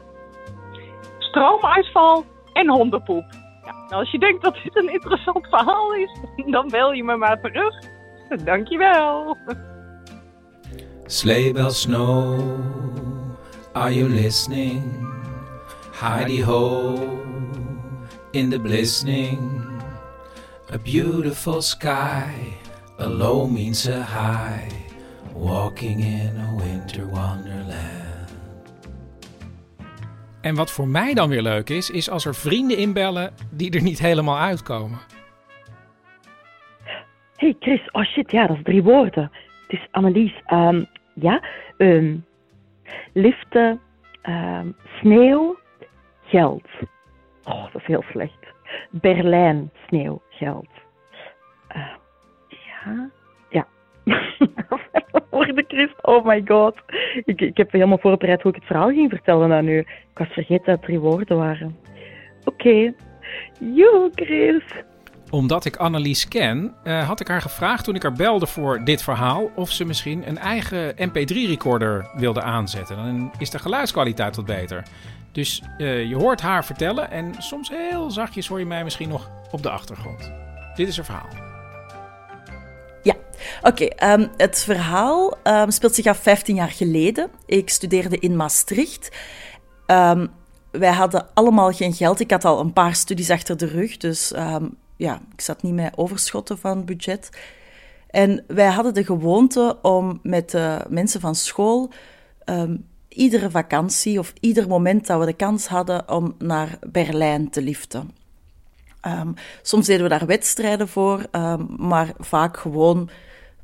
stroomuitval 1.18 2.26
en 2.54 2.70
hondenpoep. 2.70 3.26
Ja, 3.66 3.72
nou, 3.72 3.94
als 3.94 4.12
je 4.12 4.20
denkt 4.20 4.44
dat 4.44 4.54
dit 4.64 4.76
een 4.76 4.94
interessant 4.94 5.48
verhaal 5.48 5.94
is, 5.94 6.20
dan 6.56 6.68
bel 6.68 6.92
je 6.92 7.04
me 7.04 7.16
maar 7.16 7.42
terug. 7.42 7.76
Dankjewel. 8.46 9.38
Sleigh 11.06 11.54
bells 11.54 11.82
snow, 11.82 12.40
are 13.74 13.94
you 13.94 14.10
listening? 14.10 15.06
Heidi 15.92 16.42
ho, 16.42 16.98
in 18.34 18.50
the 18.50 18.60
blistening, 18.60 19.82
a 20.70 20.78
beautiful 20.78 21.62
sky, 21.62 22.58
a 23.00 23.08
low 23.08 23.48
means 23.48 23.88
a 23.88 24.04
high, 24.04 24.72
walking 25.34 26.02
in 26.02 26.38
a 26.38 26.56
winter 26.56 27.08
wonderland. 27.08 27.95
En 30.46 30.56
wat 30.56 30.72
voor 30.72 30.88
mij 30.88 31.14
dan 31.14 31.30
weer 31.30 31.42
leuk 31.42 31.70
is, 31.70 31.90
is 31.90 32.10
als 32.10 32.26
er 32.26 32.36
vrienden 32.36 32.78
inbellen 32.78 33.34
die 33.52 33.72
er 33.72 33.82
niet 33.82 34.00
helemaal 34.00 34.40
uitkomen. 34.40 35.00
Hey 37.36 37.56
Chris, 37.60 37.92
oh 37.92 38.04
shit, 38.04 38.32
ja, 38.32 38.48
dat 38.48 38.58
is 38.58 38.64
drie 38.64 38.84
woorden. 38.84 39.32
Het 39.68 39.80
is 39.80 39.88
Annelies. 39.92 40.34
Ehm, 40.46 40.84
ja, 41.14 41.44
um, 41.78 42.26
liften, 43.14 43.82
ehm, 44.22 44.72
sneeuw, 45.00 45.58
geld. 46.24 46.68
Oh, 47.44 47.64
dat 47.64 47.82
is 47.82 47.88
heel 47.88 48.04
slecht. 48.10 48.46
Berlijn, 48.90 49.72
sneeuw, 49.88 50.22
geld. 50.30 50.70
Ja, 52.48 53.10
Woorden 55.30 55.66
Chris, 55.68 55.90
oh 56.02 56.26
my 56.26 56.42
god. 56.46 56.76
Ik, 57.26 57.42
ik 57.42 57.58
heb 57.58 57.72
helemaal 57.72 57.98
voorbereid 57.98 58.42
hoe 58.42 58.52
ik 58.52 58.58
het 58.58 58.68
verhaal 58.68 58.90
ging 58.90 59.10
vertellen 59.10 59.54
aan 59.54 59.68
u. 59.68 59.78
Ik 59.78 59.88
was 60.14 60.28
vergeten 60.28 60.66
dat 60.66 60.82
drie 60.82 61.00
woorden 61.00 61.38
waren. 61.38 61.76
Oké. 62.46 62.68
Okay. 62.68 62.96
Joe, 63.60 64.10
Chris 64.16 64.64
omdat 65.30 65.66
ik 65.66 65.76
Annelies 65.76 66.28
ken, 66.28 66.76
uh, 66.84 67.08
had 67.08 67.20
ik 67.20 67.28
haar 67.28 67.42
gevraagd 67.42 67.84
toen 67.84 67.96
ik 67.96 68.04
haar 68.04 68.14
belde 68.14 68.48
voor 68.48 68.84
dit 68.84 69.04
verhaal 69.04 69.52
of 69.56 69.72
ze 69.72 69.86
misschien 69.86 70.28
een 70.28 70.38
eigen 70.38 70.96
MP3-recorder 70.96 72.10
wilde 72.14 72.42
aanzetten. 72.42 72.96
Dan 72.96 73.32
is 73.38 73.50
de 73.50 73.60
geluidskwaliteit 73.60 74.36
wat 74.36 74.46
beter. 74.46 74.84
Dus 75.32 75.62
uh, 75.78 76.10
je 76.10 76.16
hoort 76.16 76.42
haar 76.42 76.66
vertellen 76.66 77.12
en 77.12 77.34
soms 77.38 77.70
heel 77.70 78.12
zachtjes 78.12 78.48
hoor 78.48 78.60
je 78.60 78.66
mij 78.66 78.84
misschien 78.84 79.10
nog 79.10 79.30
op 79.52 79.64
de 79.64 79.70
achtergrond. 79.70 80.32
Dit 80.76 80.88
is 80.88 80.96
haar 80.96 81.06
verhaal. 81.06 81.45
Oké. 83.62 83.88
Um, 84.14 84.30
het 84.38 84.60
verhaal 84.64 85.38
um, 85.44 85.72
speelt 85.72 85.96
zich 85.96 86.06
af 86.06 86.18
15 86.18 86.56
jaar 86.56 86.72
geleden. 86.72 87.30
Ik 87.46 87.70
studeerde 87.70 88.20
in 88.20 88.36
Maastricht. 88.36 89.10
Um, 89.88 90.28
wij 90.72 90.92
hadden 90.92 91.28
allemaal 91.34 91.72
geen 91.72 91.94
geld. 91.94 92.20
Ik 92.20 92.32
had 92.32 92.46
al 92.46 92.60
een 92.60 92.74
paar 92.74 92.96
studies 92.96 93.30
achter 93.30 93.58
de 93.58 93.66
rug, 93.68 93.98
dus 93.98 94.34
ja, 94.98 95.22
ik 95.34 95.42
zat 95.42 95.62
niet 95.62 95.74
met 95.74 95.98
overschotten 95.98 96.58
van 96.58 96.86
budget. 96.86 97.30
En 98.10 98.44
wij 98.48 98.68
hadden 98.68 98.94
de 98.94 99.04
gewoonte 99.04 99.78
om 99.82 100.20
met 100.24 100.52
de 100.52 100.86
mensen 100.90 101.20
van 101.20 101.36
school 101.36 101.92
iedere 103.08 103.52
vakantie 103.52 104.20
of 104.20 104.34
ieder 104.40 104.68
moment 104.68 105.08
dat 105.08 105.20
we 105.20 105.26
de 105.26 105.34
kans 105.34 105.68
hadden 105.68 106.10
om 106.10 106.36
naar 106.38 106.80
Berlijn 106.92 107.50
te 107.50 107.62
liften. 107.62 108.12
Soms 109.62 109.86
deden 109.86 110.04
we 110.04 110.10
daar 110.10 110.26
wedstrijden 110.26 110.88
voor, 110.88 111.26
maar 111.78 112.14
vaak 112.20 112.58
gewoon 112.58 113.10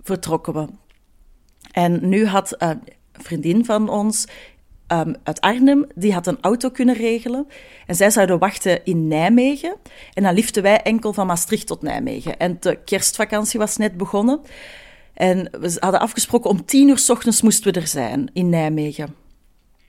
vertrokken 0.04 0.54
we. 0.54 0.68
En 1.72 2.10
nu 2.10 2.26
had 2.26 2.56
een 2.58 2.82
vriendin 3.14 3.66
van 3.66 3.90
ons 3.90 4.28
um, 4.88 5.16
uit 5.24 5.42
Arnhem, 5.42 5.86
die 5.96 6.14
had 6.14 6.28
een 6.28 6.38
auto 6.42 6.70
kunnen 6.70 6.96
regelen. 6.96 7.48
En 7.86 7.96
zij 7.96 8.10
zouden 8.10 8.40
wachten 8.40 8.86
in 8.86 9.08
Nijmegen. 9.08 9.76
En 10.14 10.24
dan 10.24 10.34
liften 10.34 10.64
wij 10.64 10.82
enkel 10.82 11.14
van 11.14 11.28
Maastricht 11.28 11.68
tot 11.68 11.82
Nijmegen. 11.82 12.38
En 12.38 12.58
de 12.60 12.76
kerstvakantie 12.76 13.60
was 13.60 13.78
net 13.78 13.98
begonnen. 13.98 14.42
En 15.14 15.50
we 15.60 15.78
hadden 15.80 16.00
afgesproken 16.00 16.50
om 16.50 16.66
tien 16.66 16.88
uur 16.88 16.98
s 16.98 17.10
ochtends 17.10 17.42
moesten 17.42 17.74
we 17.74 17.80
er 17.80 17.88
zijn 17.88 18.30
in 18.34 18.50
Nijmegen. 18.50 19.16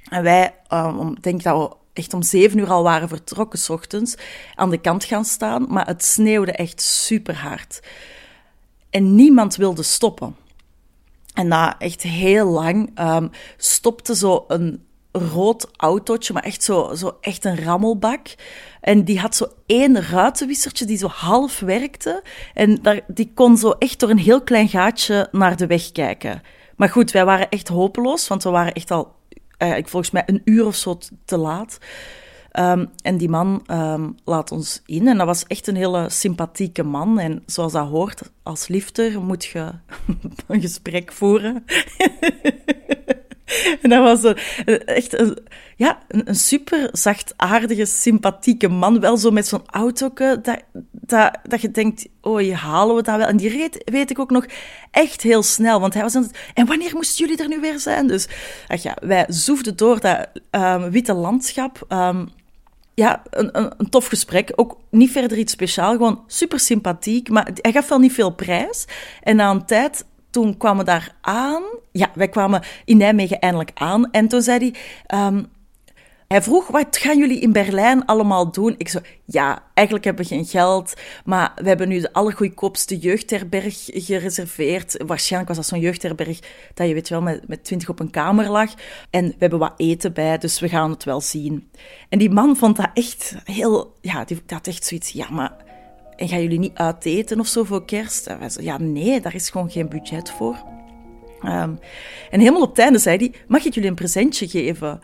En 0.08 0.22
wij, 0.22 0.54
um, 0.68 1.20
denk 1.20 1.42
dat 1.42 1.58
we 1.58 1.76
echt 1.92 2.14
om 2.14 2.22
zeven 2.22 2.58
uur 2.58 2.70
al 2.70 2.82
waren 2.82 3.08
vertrokken 3.08 3.58
s 3.58 3.70
ochtends, 3.70 4.14
aan 4.54 4.70
de 4.70 4.78
kant 4.80 5.04
gaan 5.04 5.24
staan. 5.24 5.66
Maar 5.68 5.86
het 5.86 6.04
sneeuwde 6.04 6.52
echt 6.52 6.82
super 6.82 7.34
hard. 7.34 7.80
En 8.92 9.14
niemand 9.14 9.56
wilde 9.56 9.82
stoppen. 9.82 10.36
En 11.34 11.48
na 11.48 11.78
echt 11.78 12.02
heel 12.02 12.46
lang 12.46 13.00
um, 13.00 13.30
stopte 13.56 14.16
zo 14.16 14.44
een 14.48 14.86
rood 15.12 15.68
autootje, 15.76 16.32
maar 16.32 16.42
echt 16.42 16.62
zo, 16.62 16.94
zo 16.94 17.16
echt 17.20 17.44
een 17.44 17.64
rammelbak. 17.64 18.34
En 18.80 19.04
die 19.04 19.20
had 19.20 19.36
zo 19.36 19.46
één 19.66 20.02
ruitenwissertje 20.02 20.84
die 20.84 20.96
zo 20.96 21.06
half 21.06 21.60
werkte. 21.60 22.22
En 22.54 22.82
daar, 22.82 23.00
die 23.06 23.32
kon 23.34 23.56
zo 23.56 23.70
echt 23.70 24.00
door 24.00 24.10
een 24.10 24.18
heel 24.18 24.42
klein 24.42 24.68
gaatje 24.68 25.28
naar 25.30 25.56
de 25.56 25.66
weg 25.66 25.92
kijken. 25.92 26.42
Maar 26.76 26.88
goed, 26.88 27.10
wij 27.10 27.24
waren 27.24 27.48
echt 27.48 27.68
hopeloos, 27.68 28.28
want 28.28 28.42
we 28.42 28.50
waren 28.50 28.72
echt 28.72 28.90
al, 28.90 29.14
uh, 29.58 29.74
volgens 29.74 30.10
mij, 30.10 30.22
een 30.26 30.42
uur 30.44 30.66
of 30.66 30.76
zo 30.76 30.98
te 31.24 31.36
laat. 31.36 31.78
Um, 32.58 32.90
en 33.02 33.16
die 33.16 33.28
man 33.28 33.64
um, 33.70 34.16
laat 34.24 34.52
ons 34.52 34.82
in. 34.86 35.08
En 35.08 35.16
dat 35.16 35.26
was 35.26 35.46
echt 35.46 35.66
een 35.66 35.76
hele 35.76 36.10
sympathieke 36.10 36.82
man. 36.82 37.18
En 37.18 37.42
zoals 37.46 37.72
dat 37.72 37.88
hoort, 37.88 38.30
als 38.42 38.68
lifter 38.68 39.20
moet 39.20 39.44
je 39.44 39.70
een 40.48 40.60
gesprek 40.60 41.12
voeren. 41.12 41.64
En 43.82 43.90
dat 43.90 44.02
was 44.02 44.22
een, 44.64 44.84
echt 44.84 45.18
een, 45.18 45.38
ja, 45.76 45.98
een, 46.08 46.28
een 46.28 46.34
super 46.34 46.88
zachtaardige, 46.92 47.84
sympathieke 47.84 48.68
man. 48.68 49.00
Wel 49.00 49.16
zo 49.16 49.30
met 49.30 49.46
zo'n 49.46 49.66
auto 49.66 50.10
dat, 50.42 50.62
dat, 50.90 51.38
dat 51.42 51.60
je 51.60 51.70
denkt, 51.70 52.08
oh, 52.20 52.52
halen 52.52 52.96
we 52.96 53.02
dat 53.02 53.16
wel? 53.16 53.26
En 53.26 53.36
die 53.36 53.48
reed, 53.48 53.82
weet 53.84 54.10
ik 54.10 54.18
ook 54.18 54.30
nog, 54.30 54.46
echt 54.90 55.22
heel 55.22 55.42
snel. 55.42 55.80
Want 55.80 55.94
hij 55.94 56.02
was 56.02 56.16
aan. 56.16 56.30
En 56.54 56.66
wanneer 56.66 56.94
moesten 56.94 57.26
jullie 57.26 57.42
er 57.42 57.48
nu 57.48 57.60
weer 57.60 57.80
zijn? 57.80 58.06
Dus 58.06 58.28
ach 58.66 58.82
ja, 58.82 58.96
wij 59.00 59.24
zoefden 59.28 59.76
door 59.76 60.00
dat 60.00 60.28
um, 60.50 60.90
witte 60.90 61.12
landschap... 61.12 61.86
ja, 62.94 63.22
een, 63.30 63.58
een, 63.58 63.90
tof 63.90 64.06
gesprek. 64.06 64.52
Ook 64.56 64.78
niet 64.90 65.10
verder 65.10 65.38
iets 65.38 65.52
speciaal, 65.52 65.92
gewoon 65.92 66.22
super 66.26 66.60
sympathiek. 66.60 67.28
Maar 67.28 67.50
hij 67.54 67.72
gaf 67.72 67.88
wel 67.88 67.98
niet 67.98 68.12
veel 68.12 68.30
prijs. 68.30 68.84
En 69.22 69.36
na 69.36 69.50
een 69.50 69.66
tijd 69.66 70.04
toen 70.30 70.56
kwamen 70.56 70.84
we 70.84 70.90
daar 70.90 71.14
aan. 71.20 71.62
Ja, 71.92 72.10
wij 72.14 72.28
kwamen 72.28 72.62
in 72.84 72.96
Nijmegen 72.96 73.38
eindelijk 73.38 73.70
aan. 73.74 74.10
En 74.10 74.28
toen 74.28 74.42
zei 74.42 74.72
hij... 75.06 75.26
Um, 75.26 75.50
hij 76.32 76.42
vroeg, 76.42 76.66
wat 76.66 76.96
gaan 76.96 77.18
jullie 77.18 77.40
in 77.40 77.52
Berlijn 77.52 78.04
allemaal 78.04 78.52
doen? 78.52 78.74
Ik 78.78 78.88
zei, 78.88 79.04
ja, 79.24 79.62
eigenlijk 79.74 80.06
hebben 80.06 80.24
we 80.24 80.34
geen 80.34 80.44
geld, 80.44 80.94
maar 81.24 81.52
we 81.56 81.68
hebben 81.68 81.88
nu 81.88 82.00
de 82.00 82.12
allergoedkoopste 82.12 82.98
jeugdherberg 82.98 83.88
gereserveerd. 83.92 85.02
Waarschijnlijk 85.06 85.54
was 85.54 85.58
dat 85.58 85.66
zo'n 85.66 85.86
jeugdherberg 85.86 86.38
dat 86.74 86.88
je 86.88 86.94
weet 86.94 87.08
wel 87.08 87.22
met, 87.22 87.48
met 87.48 87.64
twintig 87.64 87.88
op 87.88 88.00
een 88.00 88.10
kamer 88.10 88.48
lag. 88.50 88.70
En 89.10 89.26
we 89.26 89.34
hebben 89.38 89.58
wat 89.58 89.74
eten 89.76 90.12
bij, 90.12 90.38
dus 90.38 90.60
we 90.60 90.68
gaan 90.68 90.90
het 90.90 91.04
wel 91.04 91.20
zien. 91.20 91.70
En 92.08 92.18
die 92.18 92.30
man 92.30 92.56
vond 92.56 92.76
dat 92.76 92.90
echt 92.94 93.34
heel... 93.44 93.94
Ja, 94.00 94.24
die 94.24 94.42
had 94.46 94.66
echt 94.66 94.86
zoiets, 94.86 95.10
ja, 95.10 95.30
maar 95.30 95.56
en 96.16 96.28
gaan 96.28 96.42
jullie 96.42 96.58
niet 96.58 96.74
uiteten 96.74 97.40
of 97.40 97.46
zo 97.46 97.64
voor 97.64 97.84
kerst? 97.84 98.26
En 98.26 98.38
wij 98.38 98.50
ja, 98.60 98.78
nee, 98.78 99.20
daar 99.20 99.34
is 99.34 99.50
gewoon 99.50 99.70
geen 99.70 99.88
budget 99.88 100.30
voor. 100.30 100.56
Um, 101.44 101.78
en 102.30 102.40
helemaal 102.40 102.62
op 102.62 102.68
het 102.68 102.78
einde 102.78 102.98
zei 102.98 103.16
hij, 103.16 103.32
mag 103.48 103.64
ik 103.64 103.74
jullie 103.74 103.88
een 103.88 103.94
presentje 103.94 104.48
geven? 104.48 105.00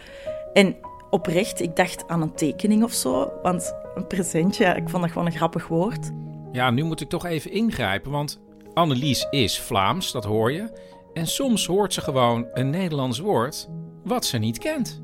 En 0.53 0.77
oprecht, 1.11 1.61
ik 1.61 1.77
dacht 1.77 2.09
aan 2.09 2.23
een 2.23 2.35
tekening 2.35 2.83
of 2.83 2.93
zo. 2.93 3.33
Want 3.43 3.75
een 3.95 4.07
presentje, 4.07 4.65
ik 4.65 4.89
vond 4.89 5.03
dat 5.03 5.13
gewoon 5.13 5.27
een 5.27 5.37
grappig 5.37 5.69
woord. 5.69 6.11
Ja, 6.53 6.71
nu 6.71 6.83
moet 6.83 7.01
ik 7.01 7.09
toch 7.09 7.27
even 7.27 7.51
ingrijpen, 7.51 8.11
want 8.11 8.41
Annelies 8.75 9.27
is 9.31 9.61
Vlaams, 9.61 10.13
dat 10.13 10.25
hoor 10.25 10.53
je. 10.53 10.71
En 11.13 11.27
soms 11.27 11.67
hoort 11.67 11.95
ze 11.95 12.01
gewoon 12.01 12.47
een 12.53 12.71
Nederlands 12.71 13.19
woord 13.19 13.69
wat 14.05 14.25
ze 14.25 14.39
niet 14.39 14.59
kent. 14.59 15.03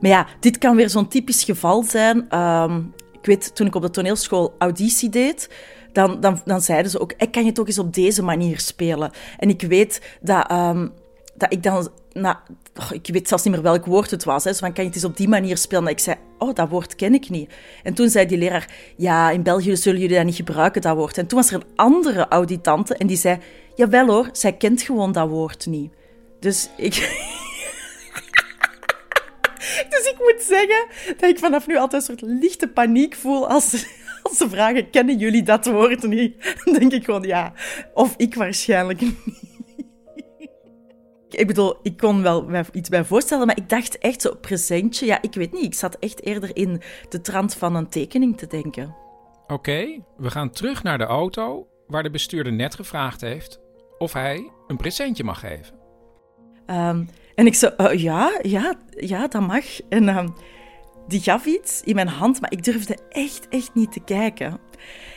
Maar 0.00 0.10
ja, 0.10 0.26
dit 0.40 0.58
kan 0.58 0.76
weer 0.76 0.90
zo'n 0.90 1.08
typisch 1.08 1.44
geval 1.44 1.82
zijn. 1.82 2.38
Um, 2.38 2.94
ik 3.12 3.26
weet, 3.26 3.54
toen 3.54 3.66
ik 3.66 3.74
op 3.74 3.82
de 3.82 3.90
toneelschool 3.90 4.54
auditie 4.58 5.08
deed, 5.08 5.50
dan, 5.92 6.20
dan, 6.20 6.40
dan 6.44 6.60
zeiden 6.60 6.90
ze 6.90 7.00
ook, 7.00 7.12
ik 7.16 7.32
kan 7.32 7.44
je 7.44 7.52
toch 7.52 7.66
eens 7.66 7.78
op 7.78 7.94
deze 7.94 8.22
manier 8.22 8.58
spelen. 8.60 9.10
En 9.38 9.48
ik 9.48 9.62
weet 9.62 10.18
dat, 10.20 10.50
um, 10.50 10.92
dat 11.42 11.52
ik 11.52 11.62
dan... 11.62 11.90
Ik 12.90 13.08
weet 13.12 13.28
zelfs 13.28 13.44
niet 13.44 13.52
meer 13.52 13.62
welk 13.62 13.86
woord 13.86 14.10
het 14.10 14.24
was. 14.24 14.44
Hè. 14.44 14.52
Zo 14.52 14.58
van, 14.58 14.72
kan 14.72 14.84
je 14.84 14.90
het 14.90 14.98
eens 14.98 15.08
op 15.08 15.16
die 15.16 15.28
manier 15.28 15.56
spelen? 15.56 15.84
En 15.84 15.90
ik 15.90 15.98
zei, 15.98 16.16
oh, 16.38 16.54
dat 16.54 16.68
woord 16.68 16.94
ken 16.94 17.14
ik 17.14 17.28
niet. 17.28 17.52
En 17.82 17.94
toen 17.94 18.08
zei 18.08 18.26
die 18.26 18.38
leraar, 18.38 18.70
ja, 18.96 19.30
in 19.30 19.42
België 19.42 19.76
zullen 19.76 20.00
jullie 20.00 20.16
dat 20.16 20.24
niet 20.24 20.34
gebruiken, 20.34 20.82
dat 20.82 20.96
woord. 20.96 21.18
En 21.18 21.26
toen 21.26 21.38
was 21.38 21.50
er 21.50 21.54
een 21.54 21.66
andere 21.76 22.28
auditante 22.28 22.96
en 22.96 23.06
die 23.06 23.16
zei, 23.16 23.38
jawel 23.74 24.06
hoor, 24.06 24.28
zij 24.32 24.52
kent 24.52 24.82
gewoon 24.82 25.12
dat 25.12 25.28
woord 25.28 25.66
niet. 25.66 25.92
Dus 26.40 26.70
ik... 26.76 26.94
Dus 29.88 30.10
ik 30.10 30.18
moet 30.18 30.42
zeggen 30.42 30.86
dat 31.18 31.30
ik 31.30 31.38
vanaf 31.38 31.66
nu 31.66 31.76
altijd 31.76 32.08
een 32.08 32.18
soort 32.18 32.32
lichte 32.40 32.68
paniek 32.68 33.14
voel 33.14 33.48
als, 33.48 33.86
als 34.22 34.36
ze 34.36 34.48
vragen: 34.48 34.90
kennen 34.90 35.18
jullie 35.18 35.42
dat 35.42 35.66
woord 35.66 36.02
niet? 36.02 36.56
Dan 36.64 36.74
denk 36.74 36.92
ik 36.92 37.04
gewoon 37.04 37.22
ja. 37.22 37.52
Of 37.94 38.14
ik 38.16 38.34
waarschijnlijk 38.34 39.00
niet. 39.00 39.41
Ik 41.34 41.46
bedoel, 41.46 41.76
ik 41.82 41.96
kon 41.96 42.22
wel 42.22 42.50
iets 42.72 42.88
bij 42.88 43.04
voorstellen, 43.04 43.46
maar 43.46 43.56
ik 43.56 43.68
dacht 43.68 43.98
echt 43.98 44.22
zo, 44.22 44.34
presentje, 44.34 45.06
ja, 45.06 45.22
ik 45.22 45.34
weet 45.34 45.52
niet. 45.52 45.64
Ik 45.64 45.74
zat 45.74 45.96
echt 45.98 46.24
eerder 46.24 46.56
in 46.56 46.82
de 47.08 47.20
trant 47.20 47.54
van 47.54 47.74
een 47.74 47.88
tekening 47.88 48.38
te 48.38 48.46
denken. 48.46 48.94
Oké, 49.46 50.02
we 50.16 50.30
gaan 50.30 50.50
terug 50.50 50.82
naar 50.82 50.98
de 50.98 51.04
auto 51.04 51.66
waar 51.86 52.02
de 52.02 52.10
bestuurder 52.10 52.52
net 52.52 52.74
gevraagd 52.74 53.20
heeft 53.20 53.60
of 53.98 54.12
hij 54.12 54.50
een 54.66 54.76
presentje 54.76 55.24
mag 55.24 55.40
geven. 55.40 55.74
Ehm, 56.66 57.04
en 57.34 57.46
ik 57.46 57.54
zo, 57.54 57.70
uh, 57.76 57.94
ja, 57.94 58.38
ja, 58.42 58.74
ja, 58.90 59.28
dat 59.28 59.46
mag. 59.46 59.64
En 59.88 60.08
ehm, 60.08 60.28
die 61.08 61.20
gaf 61.20 61.46
iets 61.46 61.82
in 61.82 61.94
mijn 61.94 62.08
hand, 62.08 62.40
maar 62.40 62.52
ik 62.52 62.64
durfde 62.64 62.98
echt, 63.08 63.48
echt 63.48 63.74
niet 63.74 63.92
te 63.92 64.00
kijken. 64.04 64.60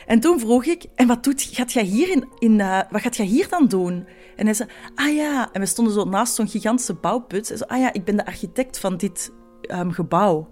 En 0.06 0.20
toen 0.20 0.40
vroeg 0.40 0.64
ik, 0.64 0.84
en 0.94 1.06
wat 1.06 1.24
doet, 1.24 1.42
gaat 1.42 1.72
jij 1.72 1.82
hier 1.82 2.10
in, 2.10 2.28
in 2.38 2.58
uh, 2.58 2.80
wat 2.90 3.00
gaat 3.00 3.16
jij 3.16 3.26
hier 3.26 3.48
dan 3.48 3.68
doen? 3.68 4.06
En 4.36 4.44
hij 4.44 4.54
zei, 4.54 4.68
ah 4.94 5.14
ja, 5.14 5.48
en 5.52 5.60
we 5.60 5.66
stonden 5.66 5.94
zo 5.94 6.04
naast 6.04 6.34
zo'n 6.34 6.48
gigantische 6.48 6.94
bouwput. 6.94 7.48
Hij 7.48 7.56
zei, 7.56 7.70
ah 7.70 7.78
ja, 7.78 7.92
ik 7.92 8.04
ben 8.04 8.16
de 8.16 8.26
architect 8.26 8.78
van 8.78 8.96
dit 8.96 9.32
um, 9.70 9.92
gebouw. 9.92 10.48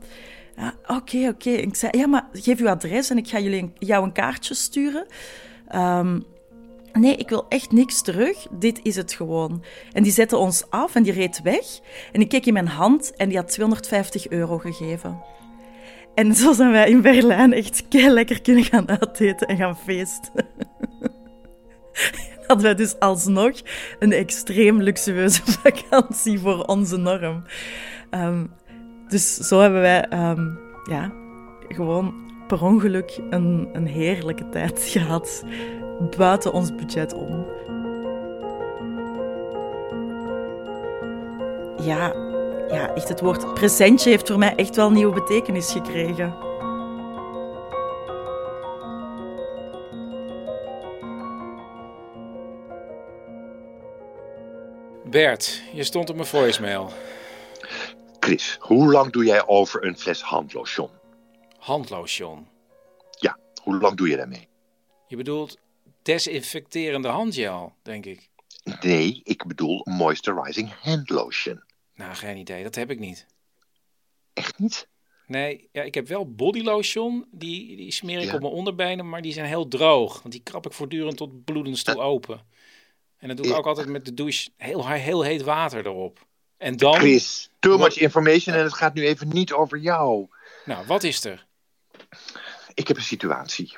Ja, 0.57 0.75
oké, 0.83 0.93
okay, 0.93 1.29
oké. 1.29 1.51
Ik 1.51 1.75
zei, 1.75 1.99
ja, 1.99 2.07
maar 2.07 2.29
geef 2.33 2.61
uw 2.61 2.69
adres 2.69 3.11
en 3.11 3.17
ik 3.17 3.29
ga 3.29 3.39
jullie, 3.39 3.73
jou 3.79 4.05
een 4.05 4.13
kaartje 4.13 4.55
sturen. 4.55 5.07
Um, 5.75 6.25
nee, 6.93 7.17
ik 7.17 7.29
wil 7.29 7.47
echt 7.49 7.73
niks 7.73 8.03
terug. 8.03 8.47
Dit 8.51 8.81
is 8.83 8.97
het 8.97 9.13
gewoon. 9.13 9.65
En 9.93 10.03
die 10.03 10.13
zette 10.13 10.37
ons 10.37 10.65
af 10.71 10.95
en 10.95 11.03
die 11.03 11.13
reed 11.13 11.41
weg. 11.43 11.65
En 12.13 12.21
ik 12.21 12.29
keek 12.29 12.47
in 12.47 12.53
mijn 12.53 12.69
hand 12.69 13.17
en 13.17 13.29
die 13.29 13.39
had 13.39 13.49
250 13.49 14.29
euro 14.29 14.59
gegeven. 14.59 15.23
En 16.15 16.35
zo 16.35 16.53
zijn 16.53 16.71
wij 16.71 16.89
in 16.89 17.01
Berlijn 17.01 17.53
echt 17.53 17.85
lekker 17.91 18.43
kunnen 18.43 18.65
gaan 18.65 18.89
uiteten 18.89 19.47
en 19.47 19.57
gaan 19.57 19.77
feesten. 19.77 20.47
Hadden 22.47 22.67
wij 22.67 22.75
dus 22.75 22.99
alsnog 22.99 23.53
een 23.99 24.13
extreem 24.13 24.83
luxueuze 24.83 25.43
vakantie 25.63 26.39
voor 26.39 26.65
onze 26.65 26.97
norm. 26.97 27.43
Um, 28.11 28.51
dus 29.09 29.37
zo 29.37 29.61
hebben 29.61 29.81
wij 29.81 30.07
um, 30.13 30.59
ja, 30.91 31.13
gewoon 31.69 32.15
per 32.47 32.63
ongeluk 32.63 33.21
een, 33.31 33.69
een 33.73 33.87
heerlijke 33.87 34.49
tijd 34.49 34.83
gehad 34.95 35.45
buiten 36.17 36.53
ons 36.53 36.75
budget 36.75 37.15
om. 37.15 37.47
Ja, 41.83 42.15
ja, 42.69 42.95
echt 42.95 43.09
het 43.09 43.21
woord 43.21 43.55
presentje 43.55 44.11
heeft 44.11 44.29
voor 44.29 44.39
mij 44.39 44.55
echt 44.55 44.77
wel 44.77 44.91
nieuwe 44.91 45.15
betekenis 45.15 45.73
gekregen. 45.73 46.35
Bert, 55.11 55.63
je 55.73 55.85
stond 55.85 56.11
op 56.11 56.17
mijn 56.17 56.29
voicemail. 56.29 56.93
Chris, 58.21 58.57
hoe 58.61 58.93
lang 58.93 59.13
doe 59.13 59.25
jij 59.25 59.47
over 59.47 59.85
een 59.85 59.99
fles 59.99 60.23
handlotion? 60.23 60.91
Handlotion? 61.59 62.49
Ja, 63.11 63.39
hoe 63.63 63.79
lang 63.79 63.97
doe 63.97 64.09
je 64.09 64.17
daarmee? 64.17 64.49
Je 65.07 65.17
bedoelt 65.17 65.59
desinfecterende 66.03 67.09
handgel, 67.09 67.73
denk 67.83 68.07
ik. 68.07 68.29
Nee, 68.81 69.21
ik 69.25 69.47
bedoel 69.47 69.83
moisturizing 69.85 70.73
handlotion. 70.81 71.63
Nou, 71.95 72.15
geen 72.15 72.37
idee. 72.37 72.63
Dat 72.63 72.75
heb 72.75 72.91
ik 72.91 72.99
niet. 72.99 73.27
Echt 74.33 74.59
niet? 74.59 74.89
Nee, 75.27 75.69
ja, 75.73 75.83
ik 75.83 75.95
heb 75.95 76.09
wel 76.09 76.35
bodylotion. 76.35 77.27
Die, 77.31 77.77
die 77.77 77.93
smeer 77.93 78.21
ik 78.21 78.33
op 78.35 78.41
mijn 78.41 78.53
onderbenen, 78.53 79.09
maar 79.09 79.23
die 79.23 79.33
zijn 79.33 79.47
heel 79.47 79.69
droog. 79.69 80.23
Want 80.23 80.35
die 80.35 80.43
krap 80.43 80.67
ik 80.67 80.73
voortdurend 80.73 81.17
tot 81.17 81.45
bloedens 81.45 81.83
toe 81.83 82.01
open. 82.01 82.41
En 83.19 83.29
dan 83.29 83.37
doe 83.37 83.47
ik 83.47 83.57
ook 83.57 83.67
altijd 83.67 83.89
met 83.89 84.05
de 84.05 84.15
douche 84.15 84.51
heel, 84.57 84.89
heel 84.89 85.23
heet 85.23 85.43
water 85.43 85.87
erop. 85.87 86.27
En 86.57 86.77
dan... 86.77 86.95
Chris, 86.95 87.51
too 87.59 87.79
much 87.79 87.97
information 87.97 88.55
en 88.55 88.63
het 88.63 88.75
gaat 88.75 88.95
nu 88.95 89.07
even 89.07 89.29
niet 89.29 89.53
over 89.53 89.79
jou. 89.79 90.29
Nou, 90.65 90.87
wat 90.87 91.03
is 91.03 91.25
er? 91.25 91.47
Ik 92.75 92.89
heb 92.89 92.97
een 92.97 93.03
situatie. 93.03 93.77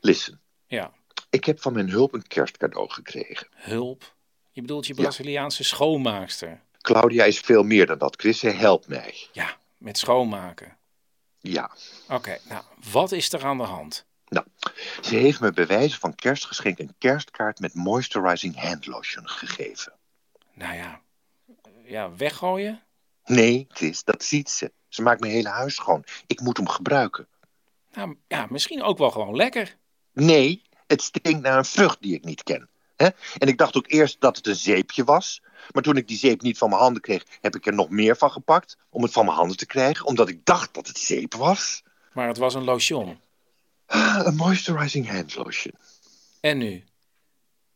Listen. 0.00 0.40
Ja. 0.66 0.92
Ik 1.30 1.44
heb 1.44 1.60
van 1.60 1.72
mijn 1.72 1.90
hulp 1.90 2.14
een 2.14 2.26
kerstcadeau 2.26 2.90
gekregen. 2.90 3.46
Hulp? 3.50 4.14
Je 4.52 4.60
bedoelt 4.60 4.86
je 4.86 4.94
Braziliaanse 4.94 5.62
ja. 5.62 5.68
schoonmaakster? 5.68 6.60
Claudia 6.80 7.24
is 7.24 7.38
veel 7.38 7.62
meer 7.62 7.86
dan 7.86 7.98
dat, 7.98 8.16
Chris. 8.16 8.38
Zij 8.38 8.52
helpt 8.52 8.88
mij. 8.88 9.14
Ja, 9.32 9.56
met 9.78 9.98
schoonmaken. 9.98 10.76
Ja. 11.40 11.70
Oké, 12.08 12.38
nou, 12.48 12.64
wat 12.90 13.12
is 13.12 13.32
er 13.32 13.44
aan 13.44 13.58
de 13.58 13.64
hand? 13.64 14.04
Nou, 14.28 14.46
ze 15.00 15.16
heeft 15.16 15.40
me 15.40 15.52
bij 15.52 15.66
wijze 15.66 15.98
van 15.98 16.14
kerstgeschenk 16.14 16.78
een 16.78 16.94
kerstkaart 16.98 17.58
met 17.58 17.74
moisturizing 17.74 18.60
handlotion 18.60 19.28
gegeven. 19.28 19.92
Nou 20.52 20.74
ja, 20.74 21.00
ja, 21.84 22.14
weggooien? 22.16 22.82
Nee, 23.24 23.66
Chris, 23.68 24.04
dat 24.04 24.24
ziet 24.24 24.50
ze. 24.50 24.72
Ze 24.88 25.02
maakt 25.02 25.20
mijn 25.20 25.32
hele 25.32 25.48
huis 25.48 25.74
schoon. 25.74 26.04
Ik 26.26 26.40
moet 26.40 26.56
hem 26.56 26.68
gebruiken. 26.68 27.28
Nou, 27.92 28.16
ja, 28.28 28.46
misschien 28.50 28.82
ook 28.82 28.98
wel 28.98 29.10
gewoon 29.10 29.36
lekker. 29.36 29.76
Nee, 30.12 30.62
het 30.86 31.02
stinkt 31.02 31.42
naar 31.42 31.58
een 31.58 31.64
vrucht 31.64 32.02
die 32.02 32.14
ik 32.14 32.24
niet 32.24 32.42
ken. 32.42 32.68
En 32.96 33.48
ik 33.48 33.58
dacht 33.58 33.76
ook 33.76 33.90
eerst 33.90 34.20
dat 34.20 34.36
het 34.36 34.46
een 34.46 34.56
zeepje 34.56 35.04
was. 35.04 35.42
Maar 35.72 35.82
toen 35.82 35.96
ik 35.96 36.08
die 36.08 36.16
zeep 36.16 36.42
niet 36.42 36.58
van 36.58 36.68
mijn 36.68 36.80
handen 36.80 37.02
kreeg, 37.02 37.24
heb 37.40 37.56
ik 37.56 37.66
er 37.66 37.74
nog 37.74 37.88
meer 37.88 38.16
van 38.16 38.30
gepakt. 38.30 38.76
Om 38.90 39.02
het 39.02 39.12
van 39.12 39.24
mijn 39.24 39.36
handen 39.36 39.56
te 39.56 39.66
krijgen, 39.66 40.06
omdat 40.06 40.28
ik 40.28 40.44
dacht 40.44 40.74
dat 40.74 40.86
het 40.86 40.98
zeep 40.98 41.34
was. 41.34 41.82
Maar 42.12 42.28
het 42.28 42.38
was 42.38 42.54
een 42.54 42.64
lotion. 42.64 43.20
Een 44.26 44.36
moisturizing 44.36 45.10
hand 45.10 45.36
lotion. 45.36 45.74
En 46.40 46.58
nu? 46.58 46.84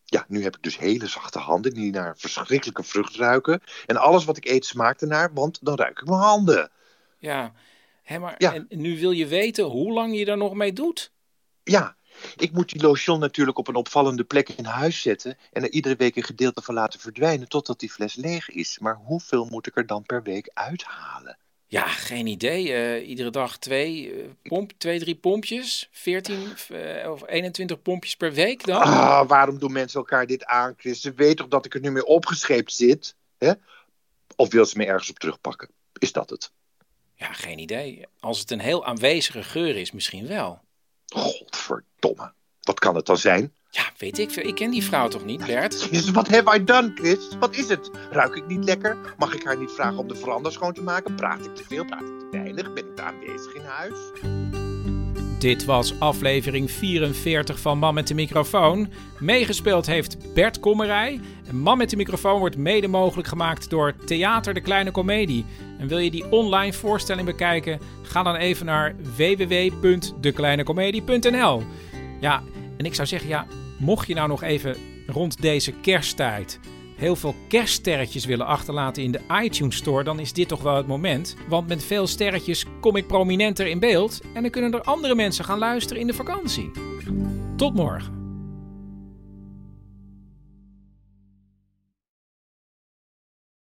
Ja, 0.05 0.25
nu 0.29 0.43
heb 0.43 0.57
ik 0.57 0.63
dus 0.63 0.79
hele 0.79 1.07
zachte 1.07 1.39
handen 1.39 1.75
die 1.75 1.93
naar 1.93 2.19
verschrikkelijke 2.19 2.83
vrucht 2.83 3.17
ruiken. 3.17 3.61
En 3.87 3.97
alles 3.97 4.25
wat 4.25 4.37
ik 4.37 4.45
eet 4.45 4.67
smaakt 4.67 5.03
ernaar, 5.03 5.33
want 5.33 5.59
dan 5.65 5.77
ruik 5.77 6.01
ik 6.01 6.07
mijn 6.07 6.21
handen. 6.21 6.71
Ja, 7.19 7.53
hè, 8.03 8.19
maar 8.19 8.35
ja. 8.39 8.55
En 8.55 8.67
nu 8.69 8.99
wil 8.99 9.11
je 9.11 9.27
weten 9.27 9.65
hoe 9.65 9.93
lang 9.93 10.19
je 10.19 10.27
er 10.27 10.37
nog 10.37 10.55
mee 10.55 10.73
doet? 10.73 11.13
Ja, 11.63 11.97
ik 12.37 12.53
moet 12.53 12.69
die 12.69 12.83
lotion 12.83 13.21
natuurlijk 13.21 13.59
op 13.59 13.69
een 13.69 13.75
opvallende 13.75 14.25
plek 14.25 14.49
in 14.49 14.65
huis 14.65 15.01
zetten 15.01 15.37
en 15.53 15.63
er 15.63 15.71
iedere 15.71 15.97
week 15.97 16.17
een 16.17 16.25
gedeelte 16.25 16.63
van 16.63 16.75
laten 16.75 17.01
verdwijnen 17.01 17.49
totdat 17.49 17.81
die 17.81 17.91
fles 17.91 18.15
leeg 18.15 18.51
is. 18.51 18.79
Maar 18.79 18.97
hoeveel 18.97 19.45
moet 19.45 19.67
ik 19.67 19.77
er 19.77 19.87
dan 19.87 20.03
per 20.03 20.23
week 20.23 20.51
uithalen? 20.55 21.39
Ja, 21.71 21.87
geen 21.87 22.27
idee. 22.27 22.69
Uh, 22.69 23.09
iedere 23.09 23.31
dag 23.31 23.59
twee, 23.59 24.15
uh, 24.17 24.29
pomp, 24.43 24.73
twee, 24.79 24.99
drie 24.99 25.15
pompjes. 25.15 25.89
14 25.93 26.53
uh, 26.73 27.11
of 27.11 27.23
21 27.27 27.83
pompjes 27.83 28.17
per 28.17 28.33
week 28.33 28.65
dan. 28.65 28.83
Ah, 28.83 29.29
waarom 29.29 29.59
doen 29.59 29.73
mensen 29.73 29.99
elkaar 29.99 30.27
dit 30.27 30.45
aan, 30.45 30.75
Chris? 30.77 31.01
Ze 31.01 31.13
weten 31.13 31.37
toch 31.37 31.49
dat 31.49 31.65
ik 31.65 31.75
er 31.75 31.81
nu 31.81 31.91
mee 31.91 32.07
opgescheept 32.07 32.73
zit? 32.73 33.15
Hè? 33.39 33.53
Of 34.37 34.53
wil 34.53 34.67
ze 34.67 34.79
me 34.79 34.87
ergens 34.87 35.11
op 35.11 35.19
terugpakken? 35.19 35.69
Is 35.99 36.13
dat 36.13 36.31
het? 36.31 36.51
Ja, 37.15 37.33
geen 37.33 37.59
idee. 37.59 38.07
Als 38.21 38.39
het 38.41 38.51
een 38.51 38.61
heel 38.61 38.87
aanwezige 38.87 39.43
geur 39.43 39.77
is, 39.77 39.93
misschien 39.93 40.27
wel. 40.27 40.61
Godverdomme. 41.07 42.33
Wat 42.61 42.79
kan 42.79 42.95
het 42.95 43.07
dan 43.07 43.19
zijn? 43.19 43.55
Ja, 43.71 43.83
weet 43.99 44.19
ik 44.19 44.31
veel. 44.31 44.47
Ik 44.47 44.55
ken 44.55 44.71
die 44.71 44.85
vrouw 44.85 45.09
toch 45.09 45.25
niet, 45.25 45.47
Bert? 45.47 45.89
Jezus, 45.91 46.11
wat 46.11 46.29
have 46.29 46.59
I 46.59 46.65
done, 46.65 46.93
Chris? 46.95 47.29
Wat 47.39 47.57
is 47.57 47.69
het? 47.69 47.91
Ruik 48.11 48.35
ik 48.35 48.47
niet 48.47 48.65
lekker? 48.65 48.97
Mag 49.19 49.35
ik 49.35 49.45
haar 49.45 49.59
niet 49.59 49.71
vragen 49.71 49.99
om 49.99 50.09
de 50.09 50.15
veranda 50.15 50.51
schoon 50.51 50.73
te 50.73 50.83
maken? 50.83 51.15
Praat 51.15 51.45
ik 51.45 51.55
te 51.55 51.65
veel? 51.69 51.85
Praat 51.85 52.01
ik 52.01 52.19
te 52.19 52.29
weinig? 52.31 52.73
Ben 52.73 52.87
ik 52.87 52.97
te 52.97 53.03
aanwezig 53.03 53.55
in 53.55 53.65
huis? 53.65 53.99
Dit 55.39 55.65
was 55.65 56.01
aflevering 56.01 56.71
44 56.71 57.61
van 57.61 57.79
Man 57.79 57.95
met 57.95 58.09
de 58.09 58.15
microfoon. 58.15 58.89
Meegespeeld 59.19 59.87
heeft 59.87 60.35
Bert 60.35 60.61
Kommerij. 60.61 61.21
Man 61.53 61.79
met 61.79 61.91
de 61.91 61.97
microfoon 61.97 62.39
wordt 62.39 62.57
mede 62.57 62.89
mogelijk 62.89 63.29
gemaakt 63.29 63.71
door 63.71 63.95
Theater 64.05 64.55
de 64.55 64.61
Kleine 64.61 64.91
Comedie. 64.91 65.45
En 65.79 65.89
wil 65.89 65.99
je 65.99 66.11
die 66.11 66.31
online 66.31 66.73
voorstelling 66.73 67.27
bekijken? 67.27 67.81
Ga 68.03 68.23
dan 68.23 68.35
even 68.35 68.67
naar 68.67 68.95
www.dekleinecomedie.nl. 69.17 71.63
Ja, 72.21 72.43
en 72.79 72.85
ik 72.85 72.95
zou 72.95 73.09
zeggen, 73.09 73.29
ja, 73.29 73.47
mocht 73.79 74.07
je 74.07 74.15
nou 74.15 74.29
nog 74.29 74.43
even 74.43 74.77
rond 75.07 75.43
deze 75.43 75.73
kersttijd 75.73 76.61
heel 76.99 77.17
veel 77.17 77.35
kerststerretjes 77.49 78.25
willen 78.25 78.47
achterlaten 78.47 79.03
in 79.03 79.13
de 79.13 79.21
iTunes 79.43 79.77
Store, 79.77 80.05
dan 80.05 80.21
is 80.21 80.33
dit 80.33 80.49
toch 80.49 80.63
wel 80.63 80.77
het 80.77 80.87
moment. 80.87 81.37
Want 81.49 81.69
met 81.69 81.85
veel 81.85 82.07
sterretjes 82.07 82.65
kom 82.81 82.97
ik 82.97 83.07
prominenter 83.07 83.67
in 83.67 83.79
beeld 83.79 84.21
en 84.35 84.43
dan 84.43 84.51
kunnen 84.51 84.73
er 84.73 84.83
andere 84.83 85.15
mensen 85.15 85.45
gaan 85.45 85.59
luisteren 85.59 86.01
in 86.01 86.07
de 86.07 86.15
vakantie. 86.15 86.71
Tot 87.57 87.75
morgen. 87.75 88.18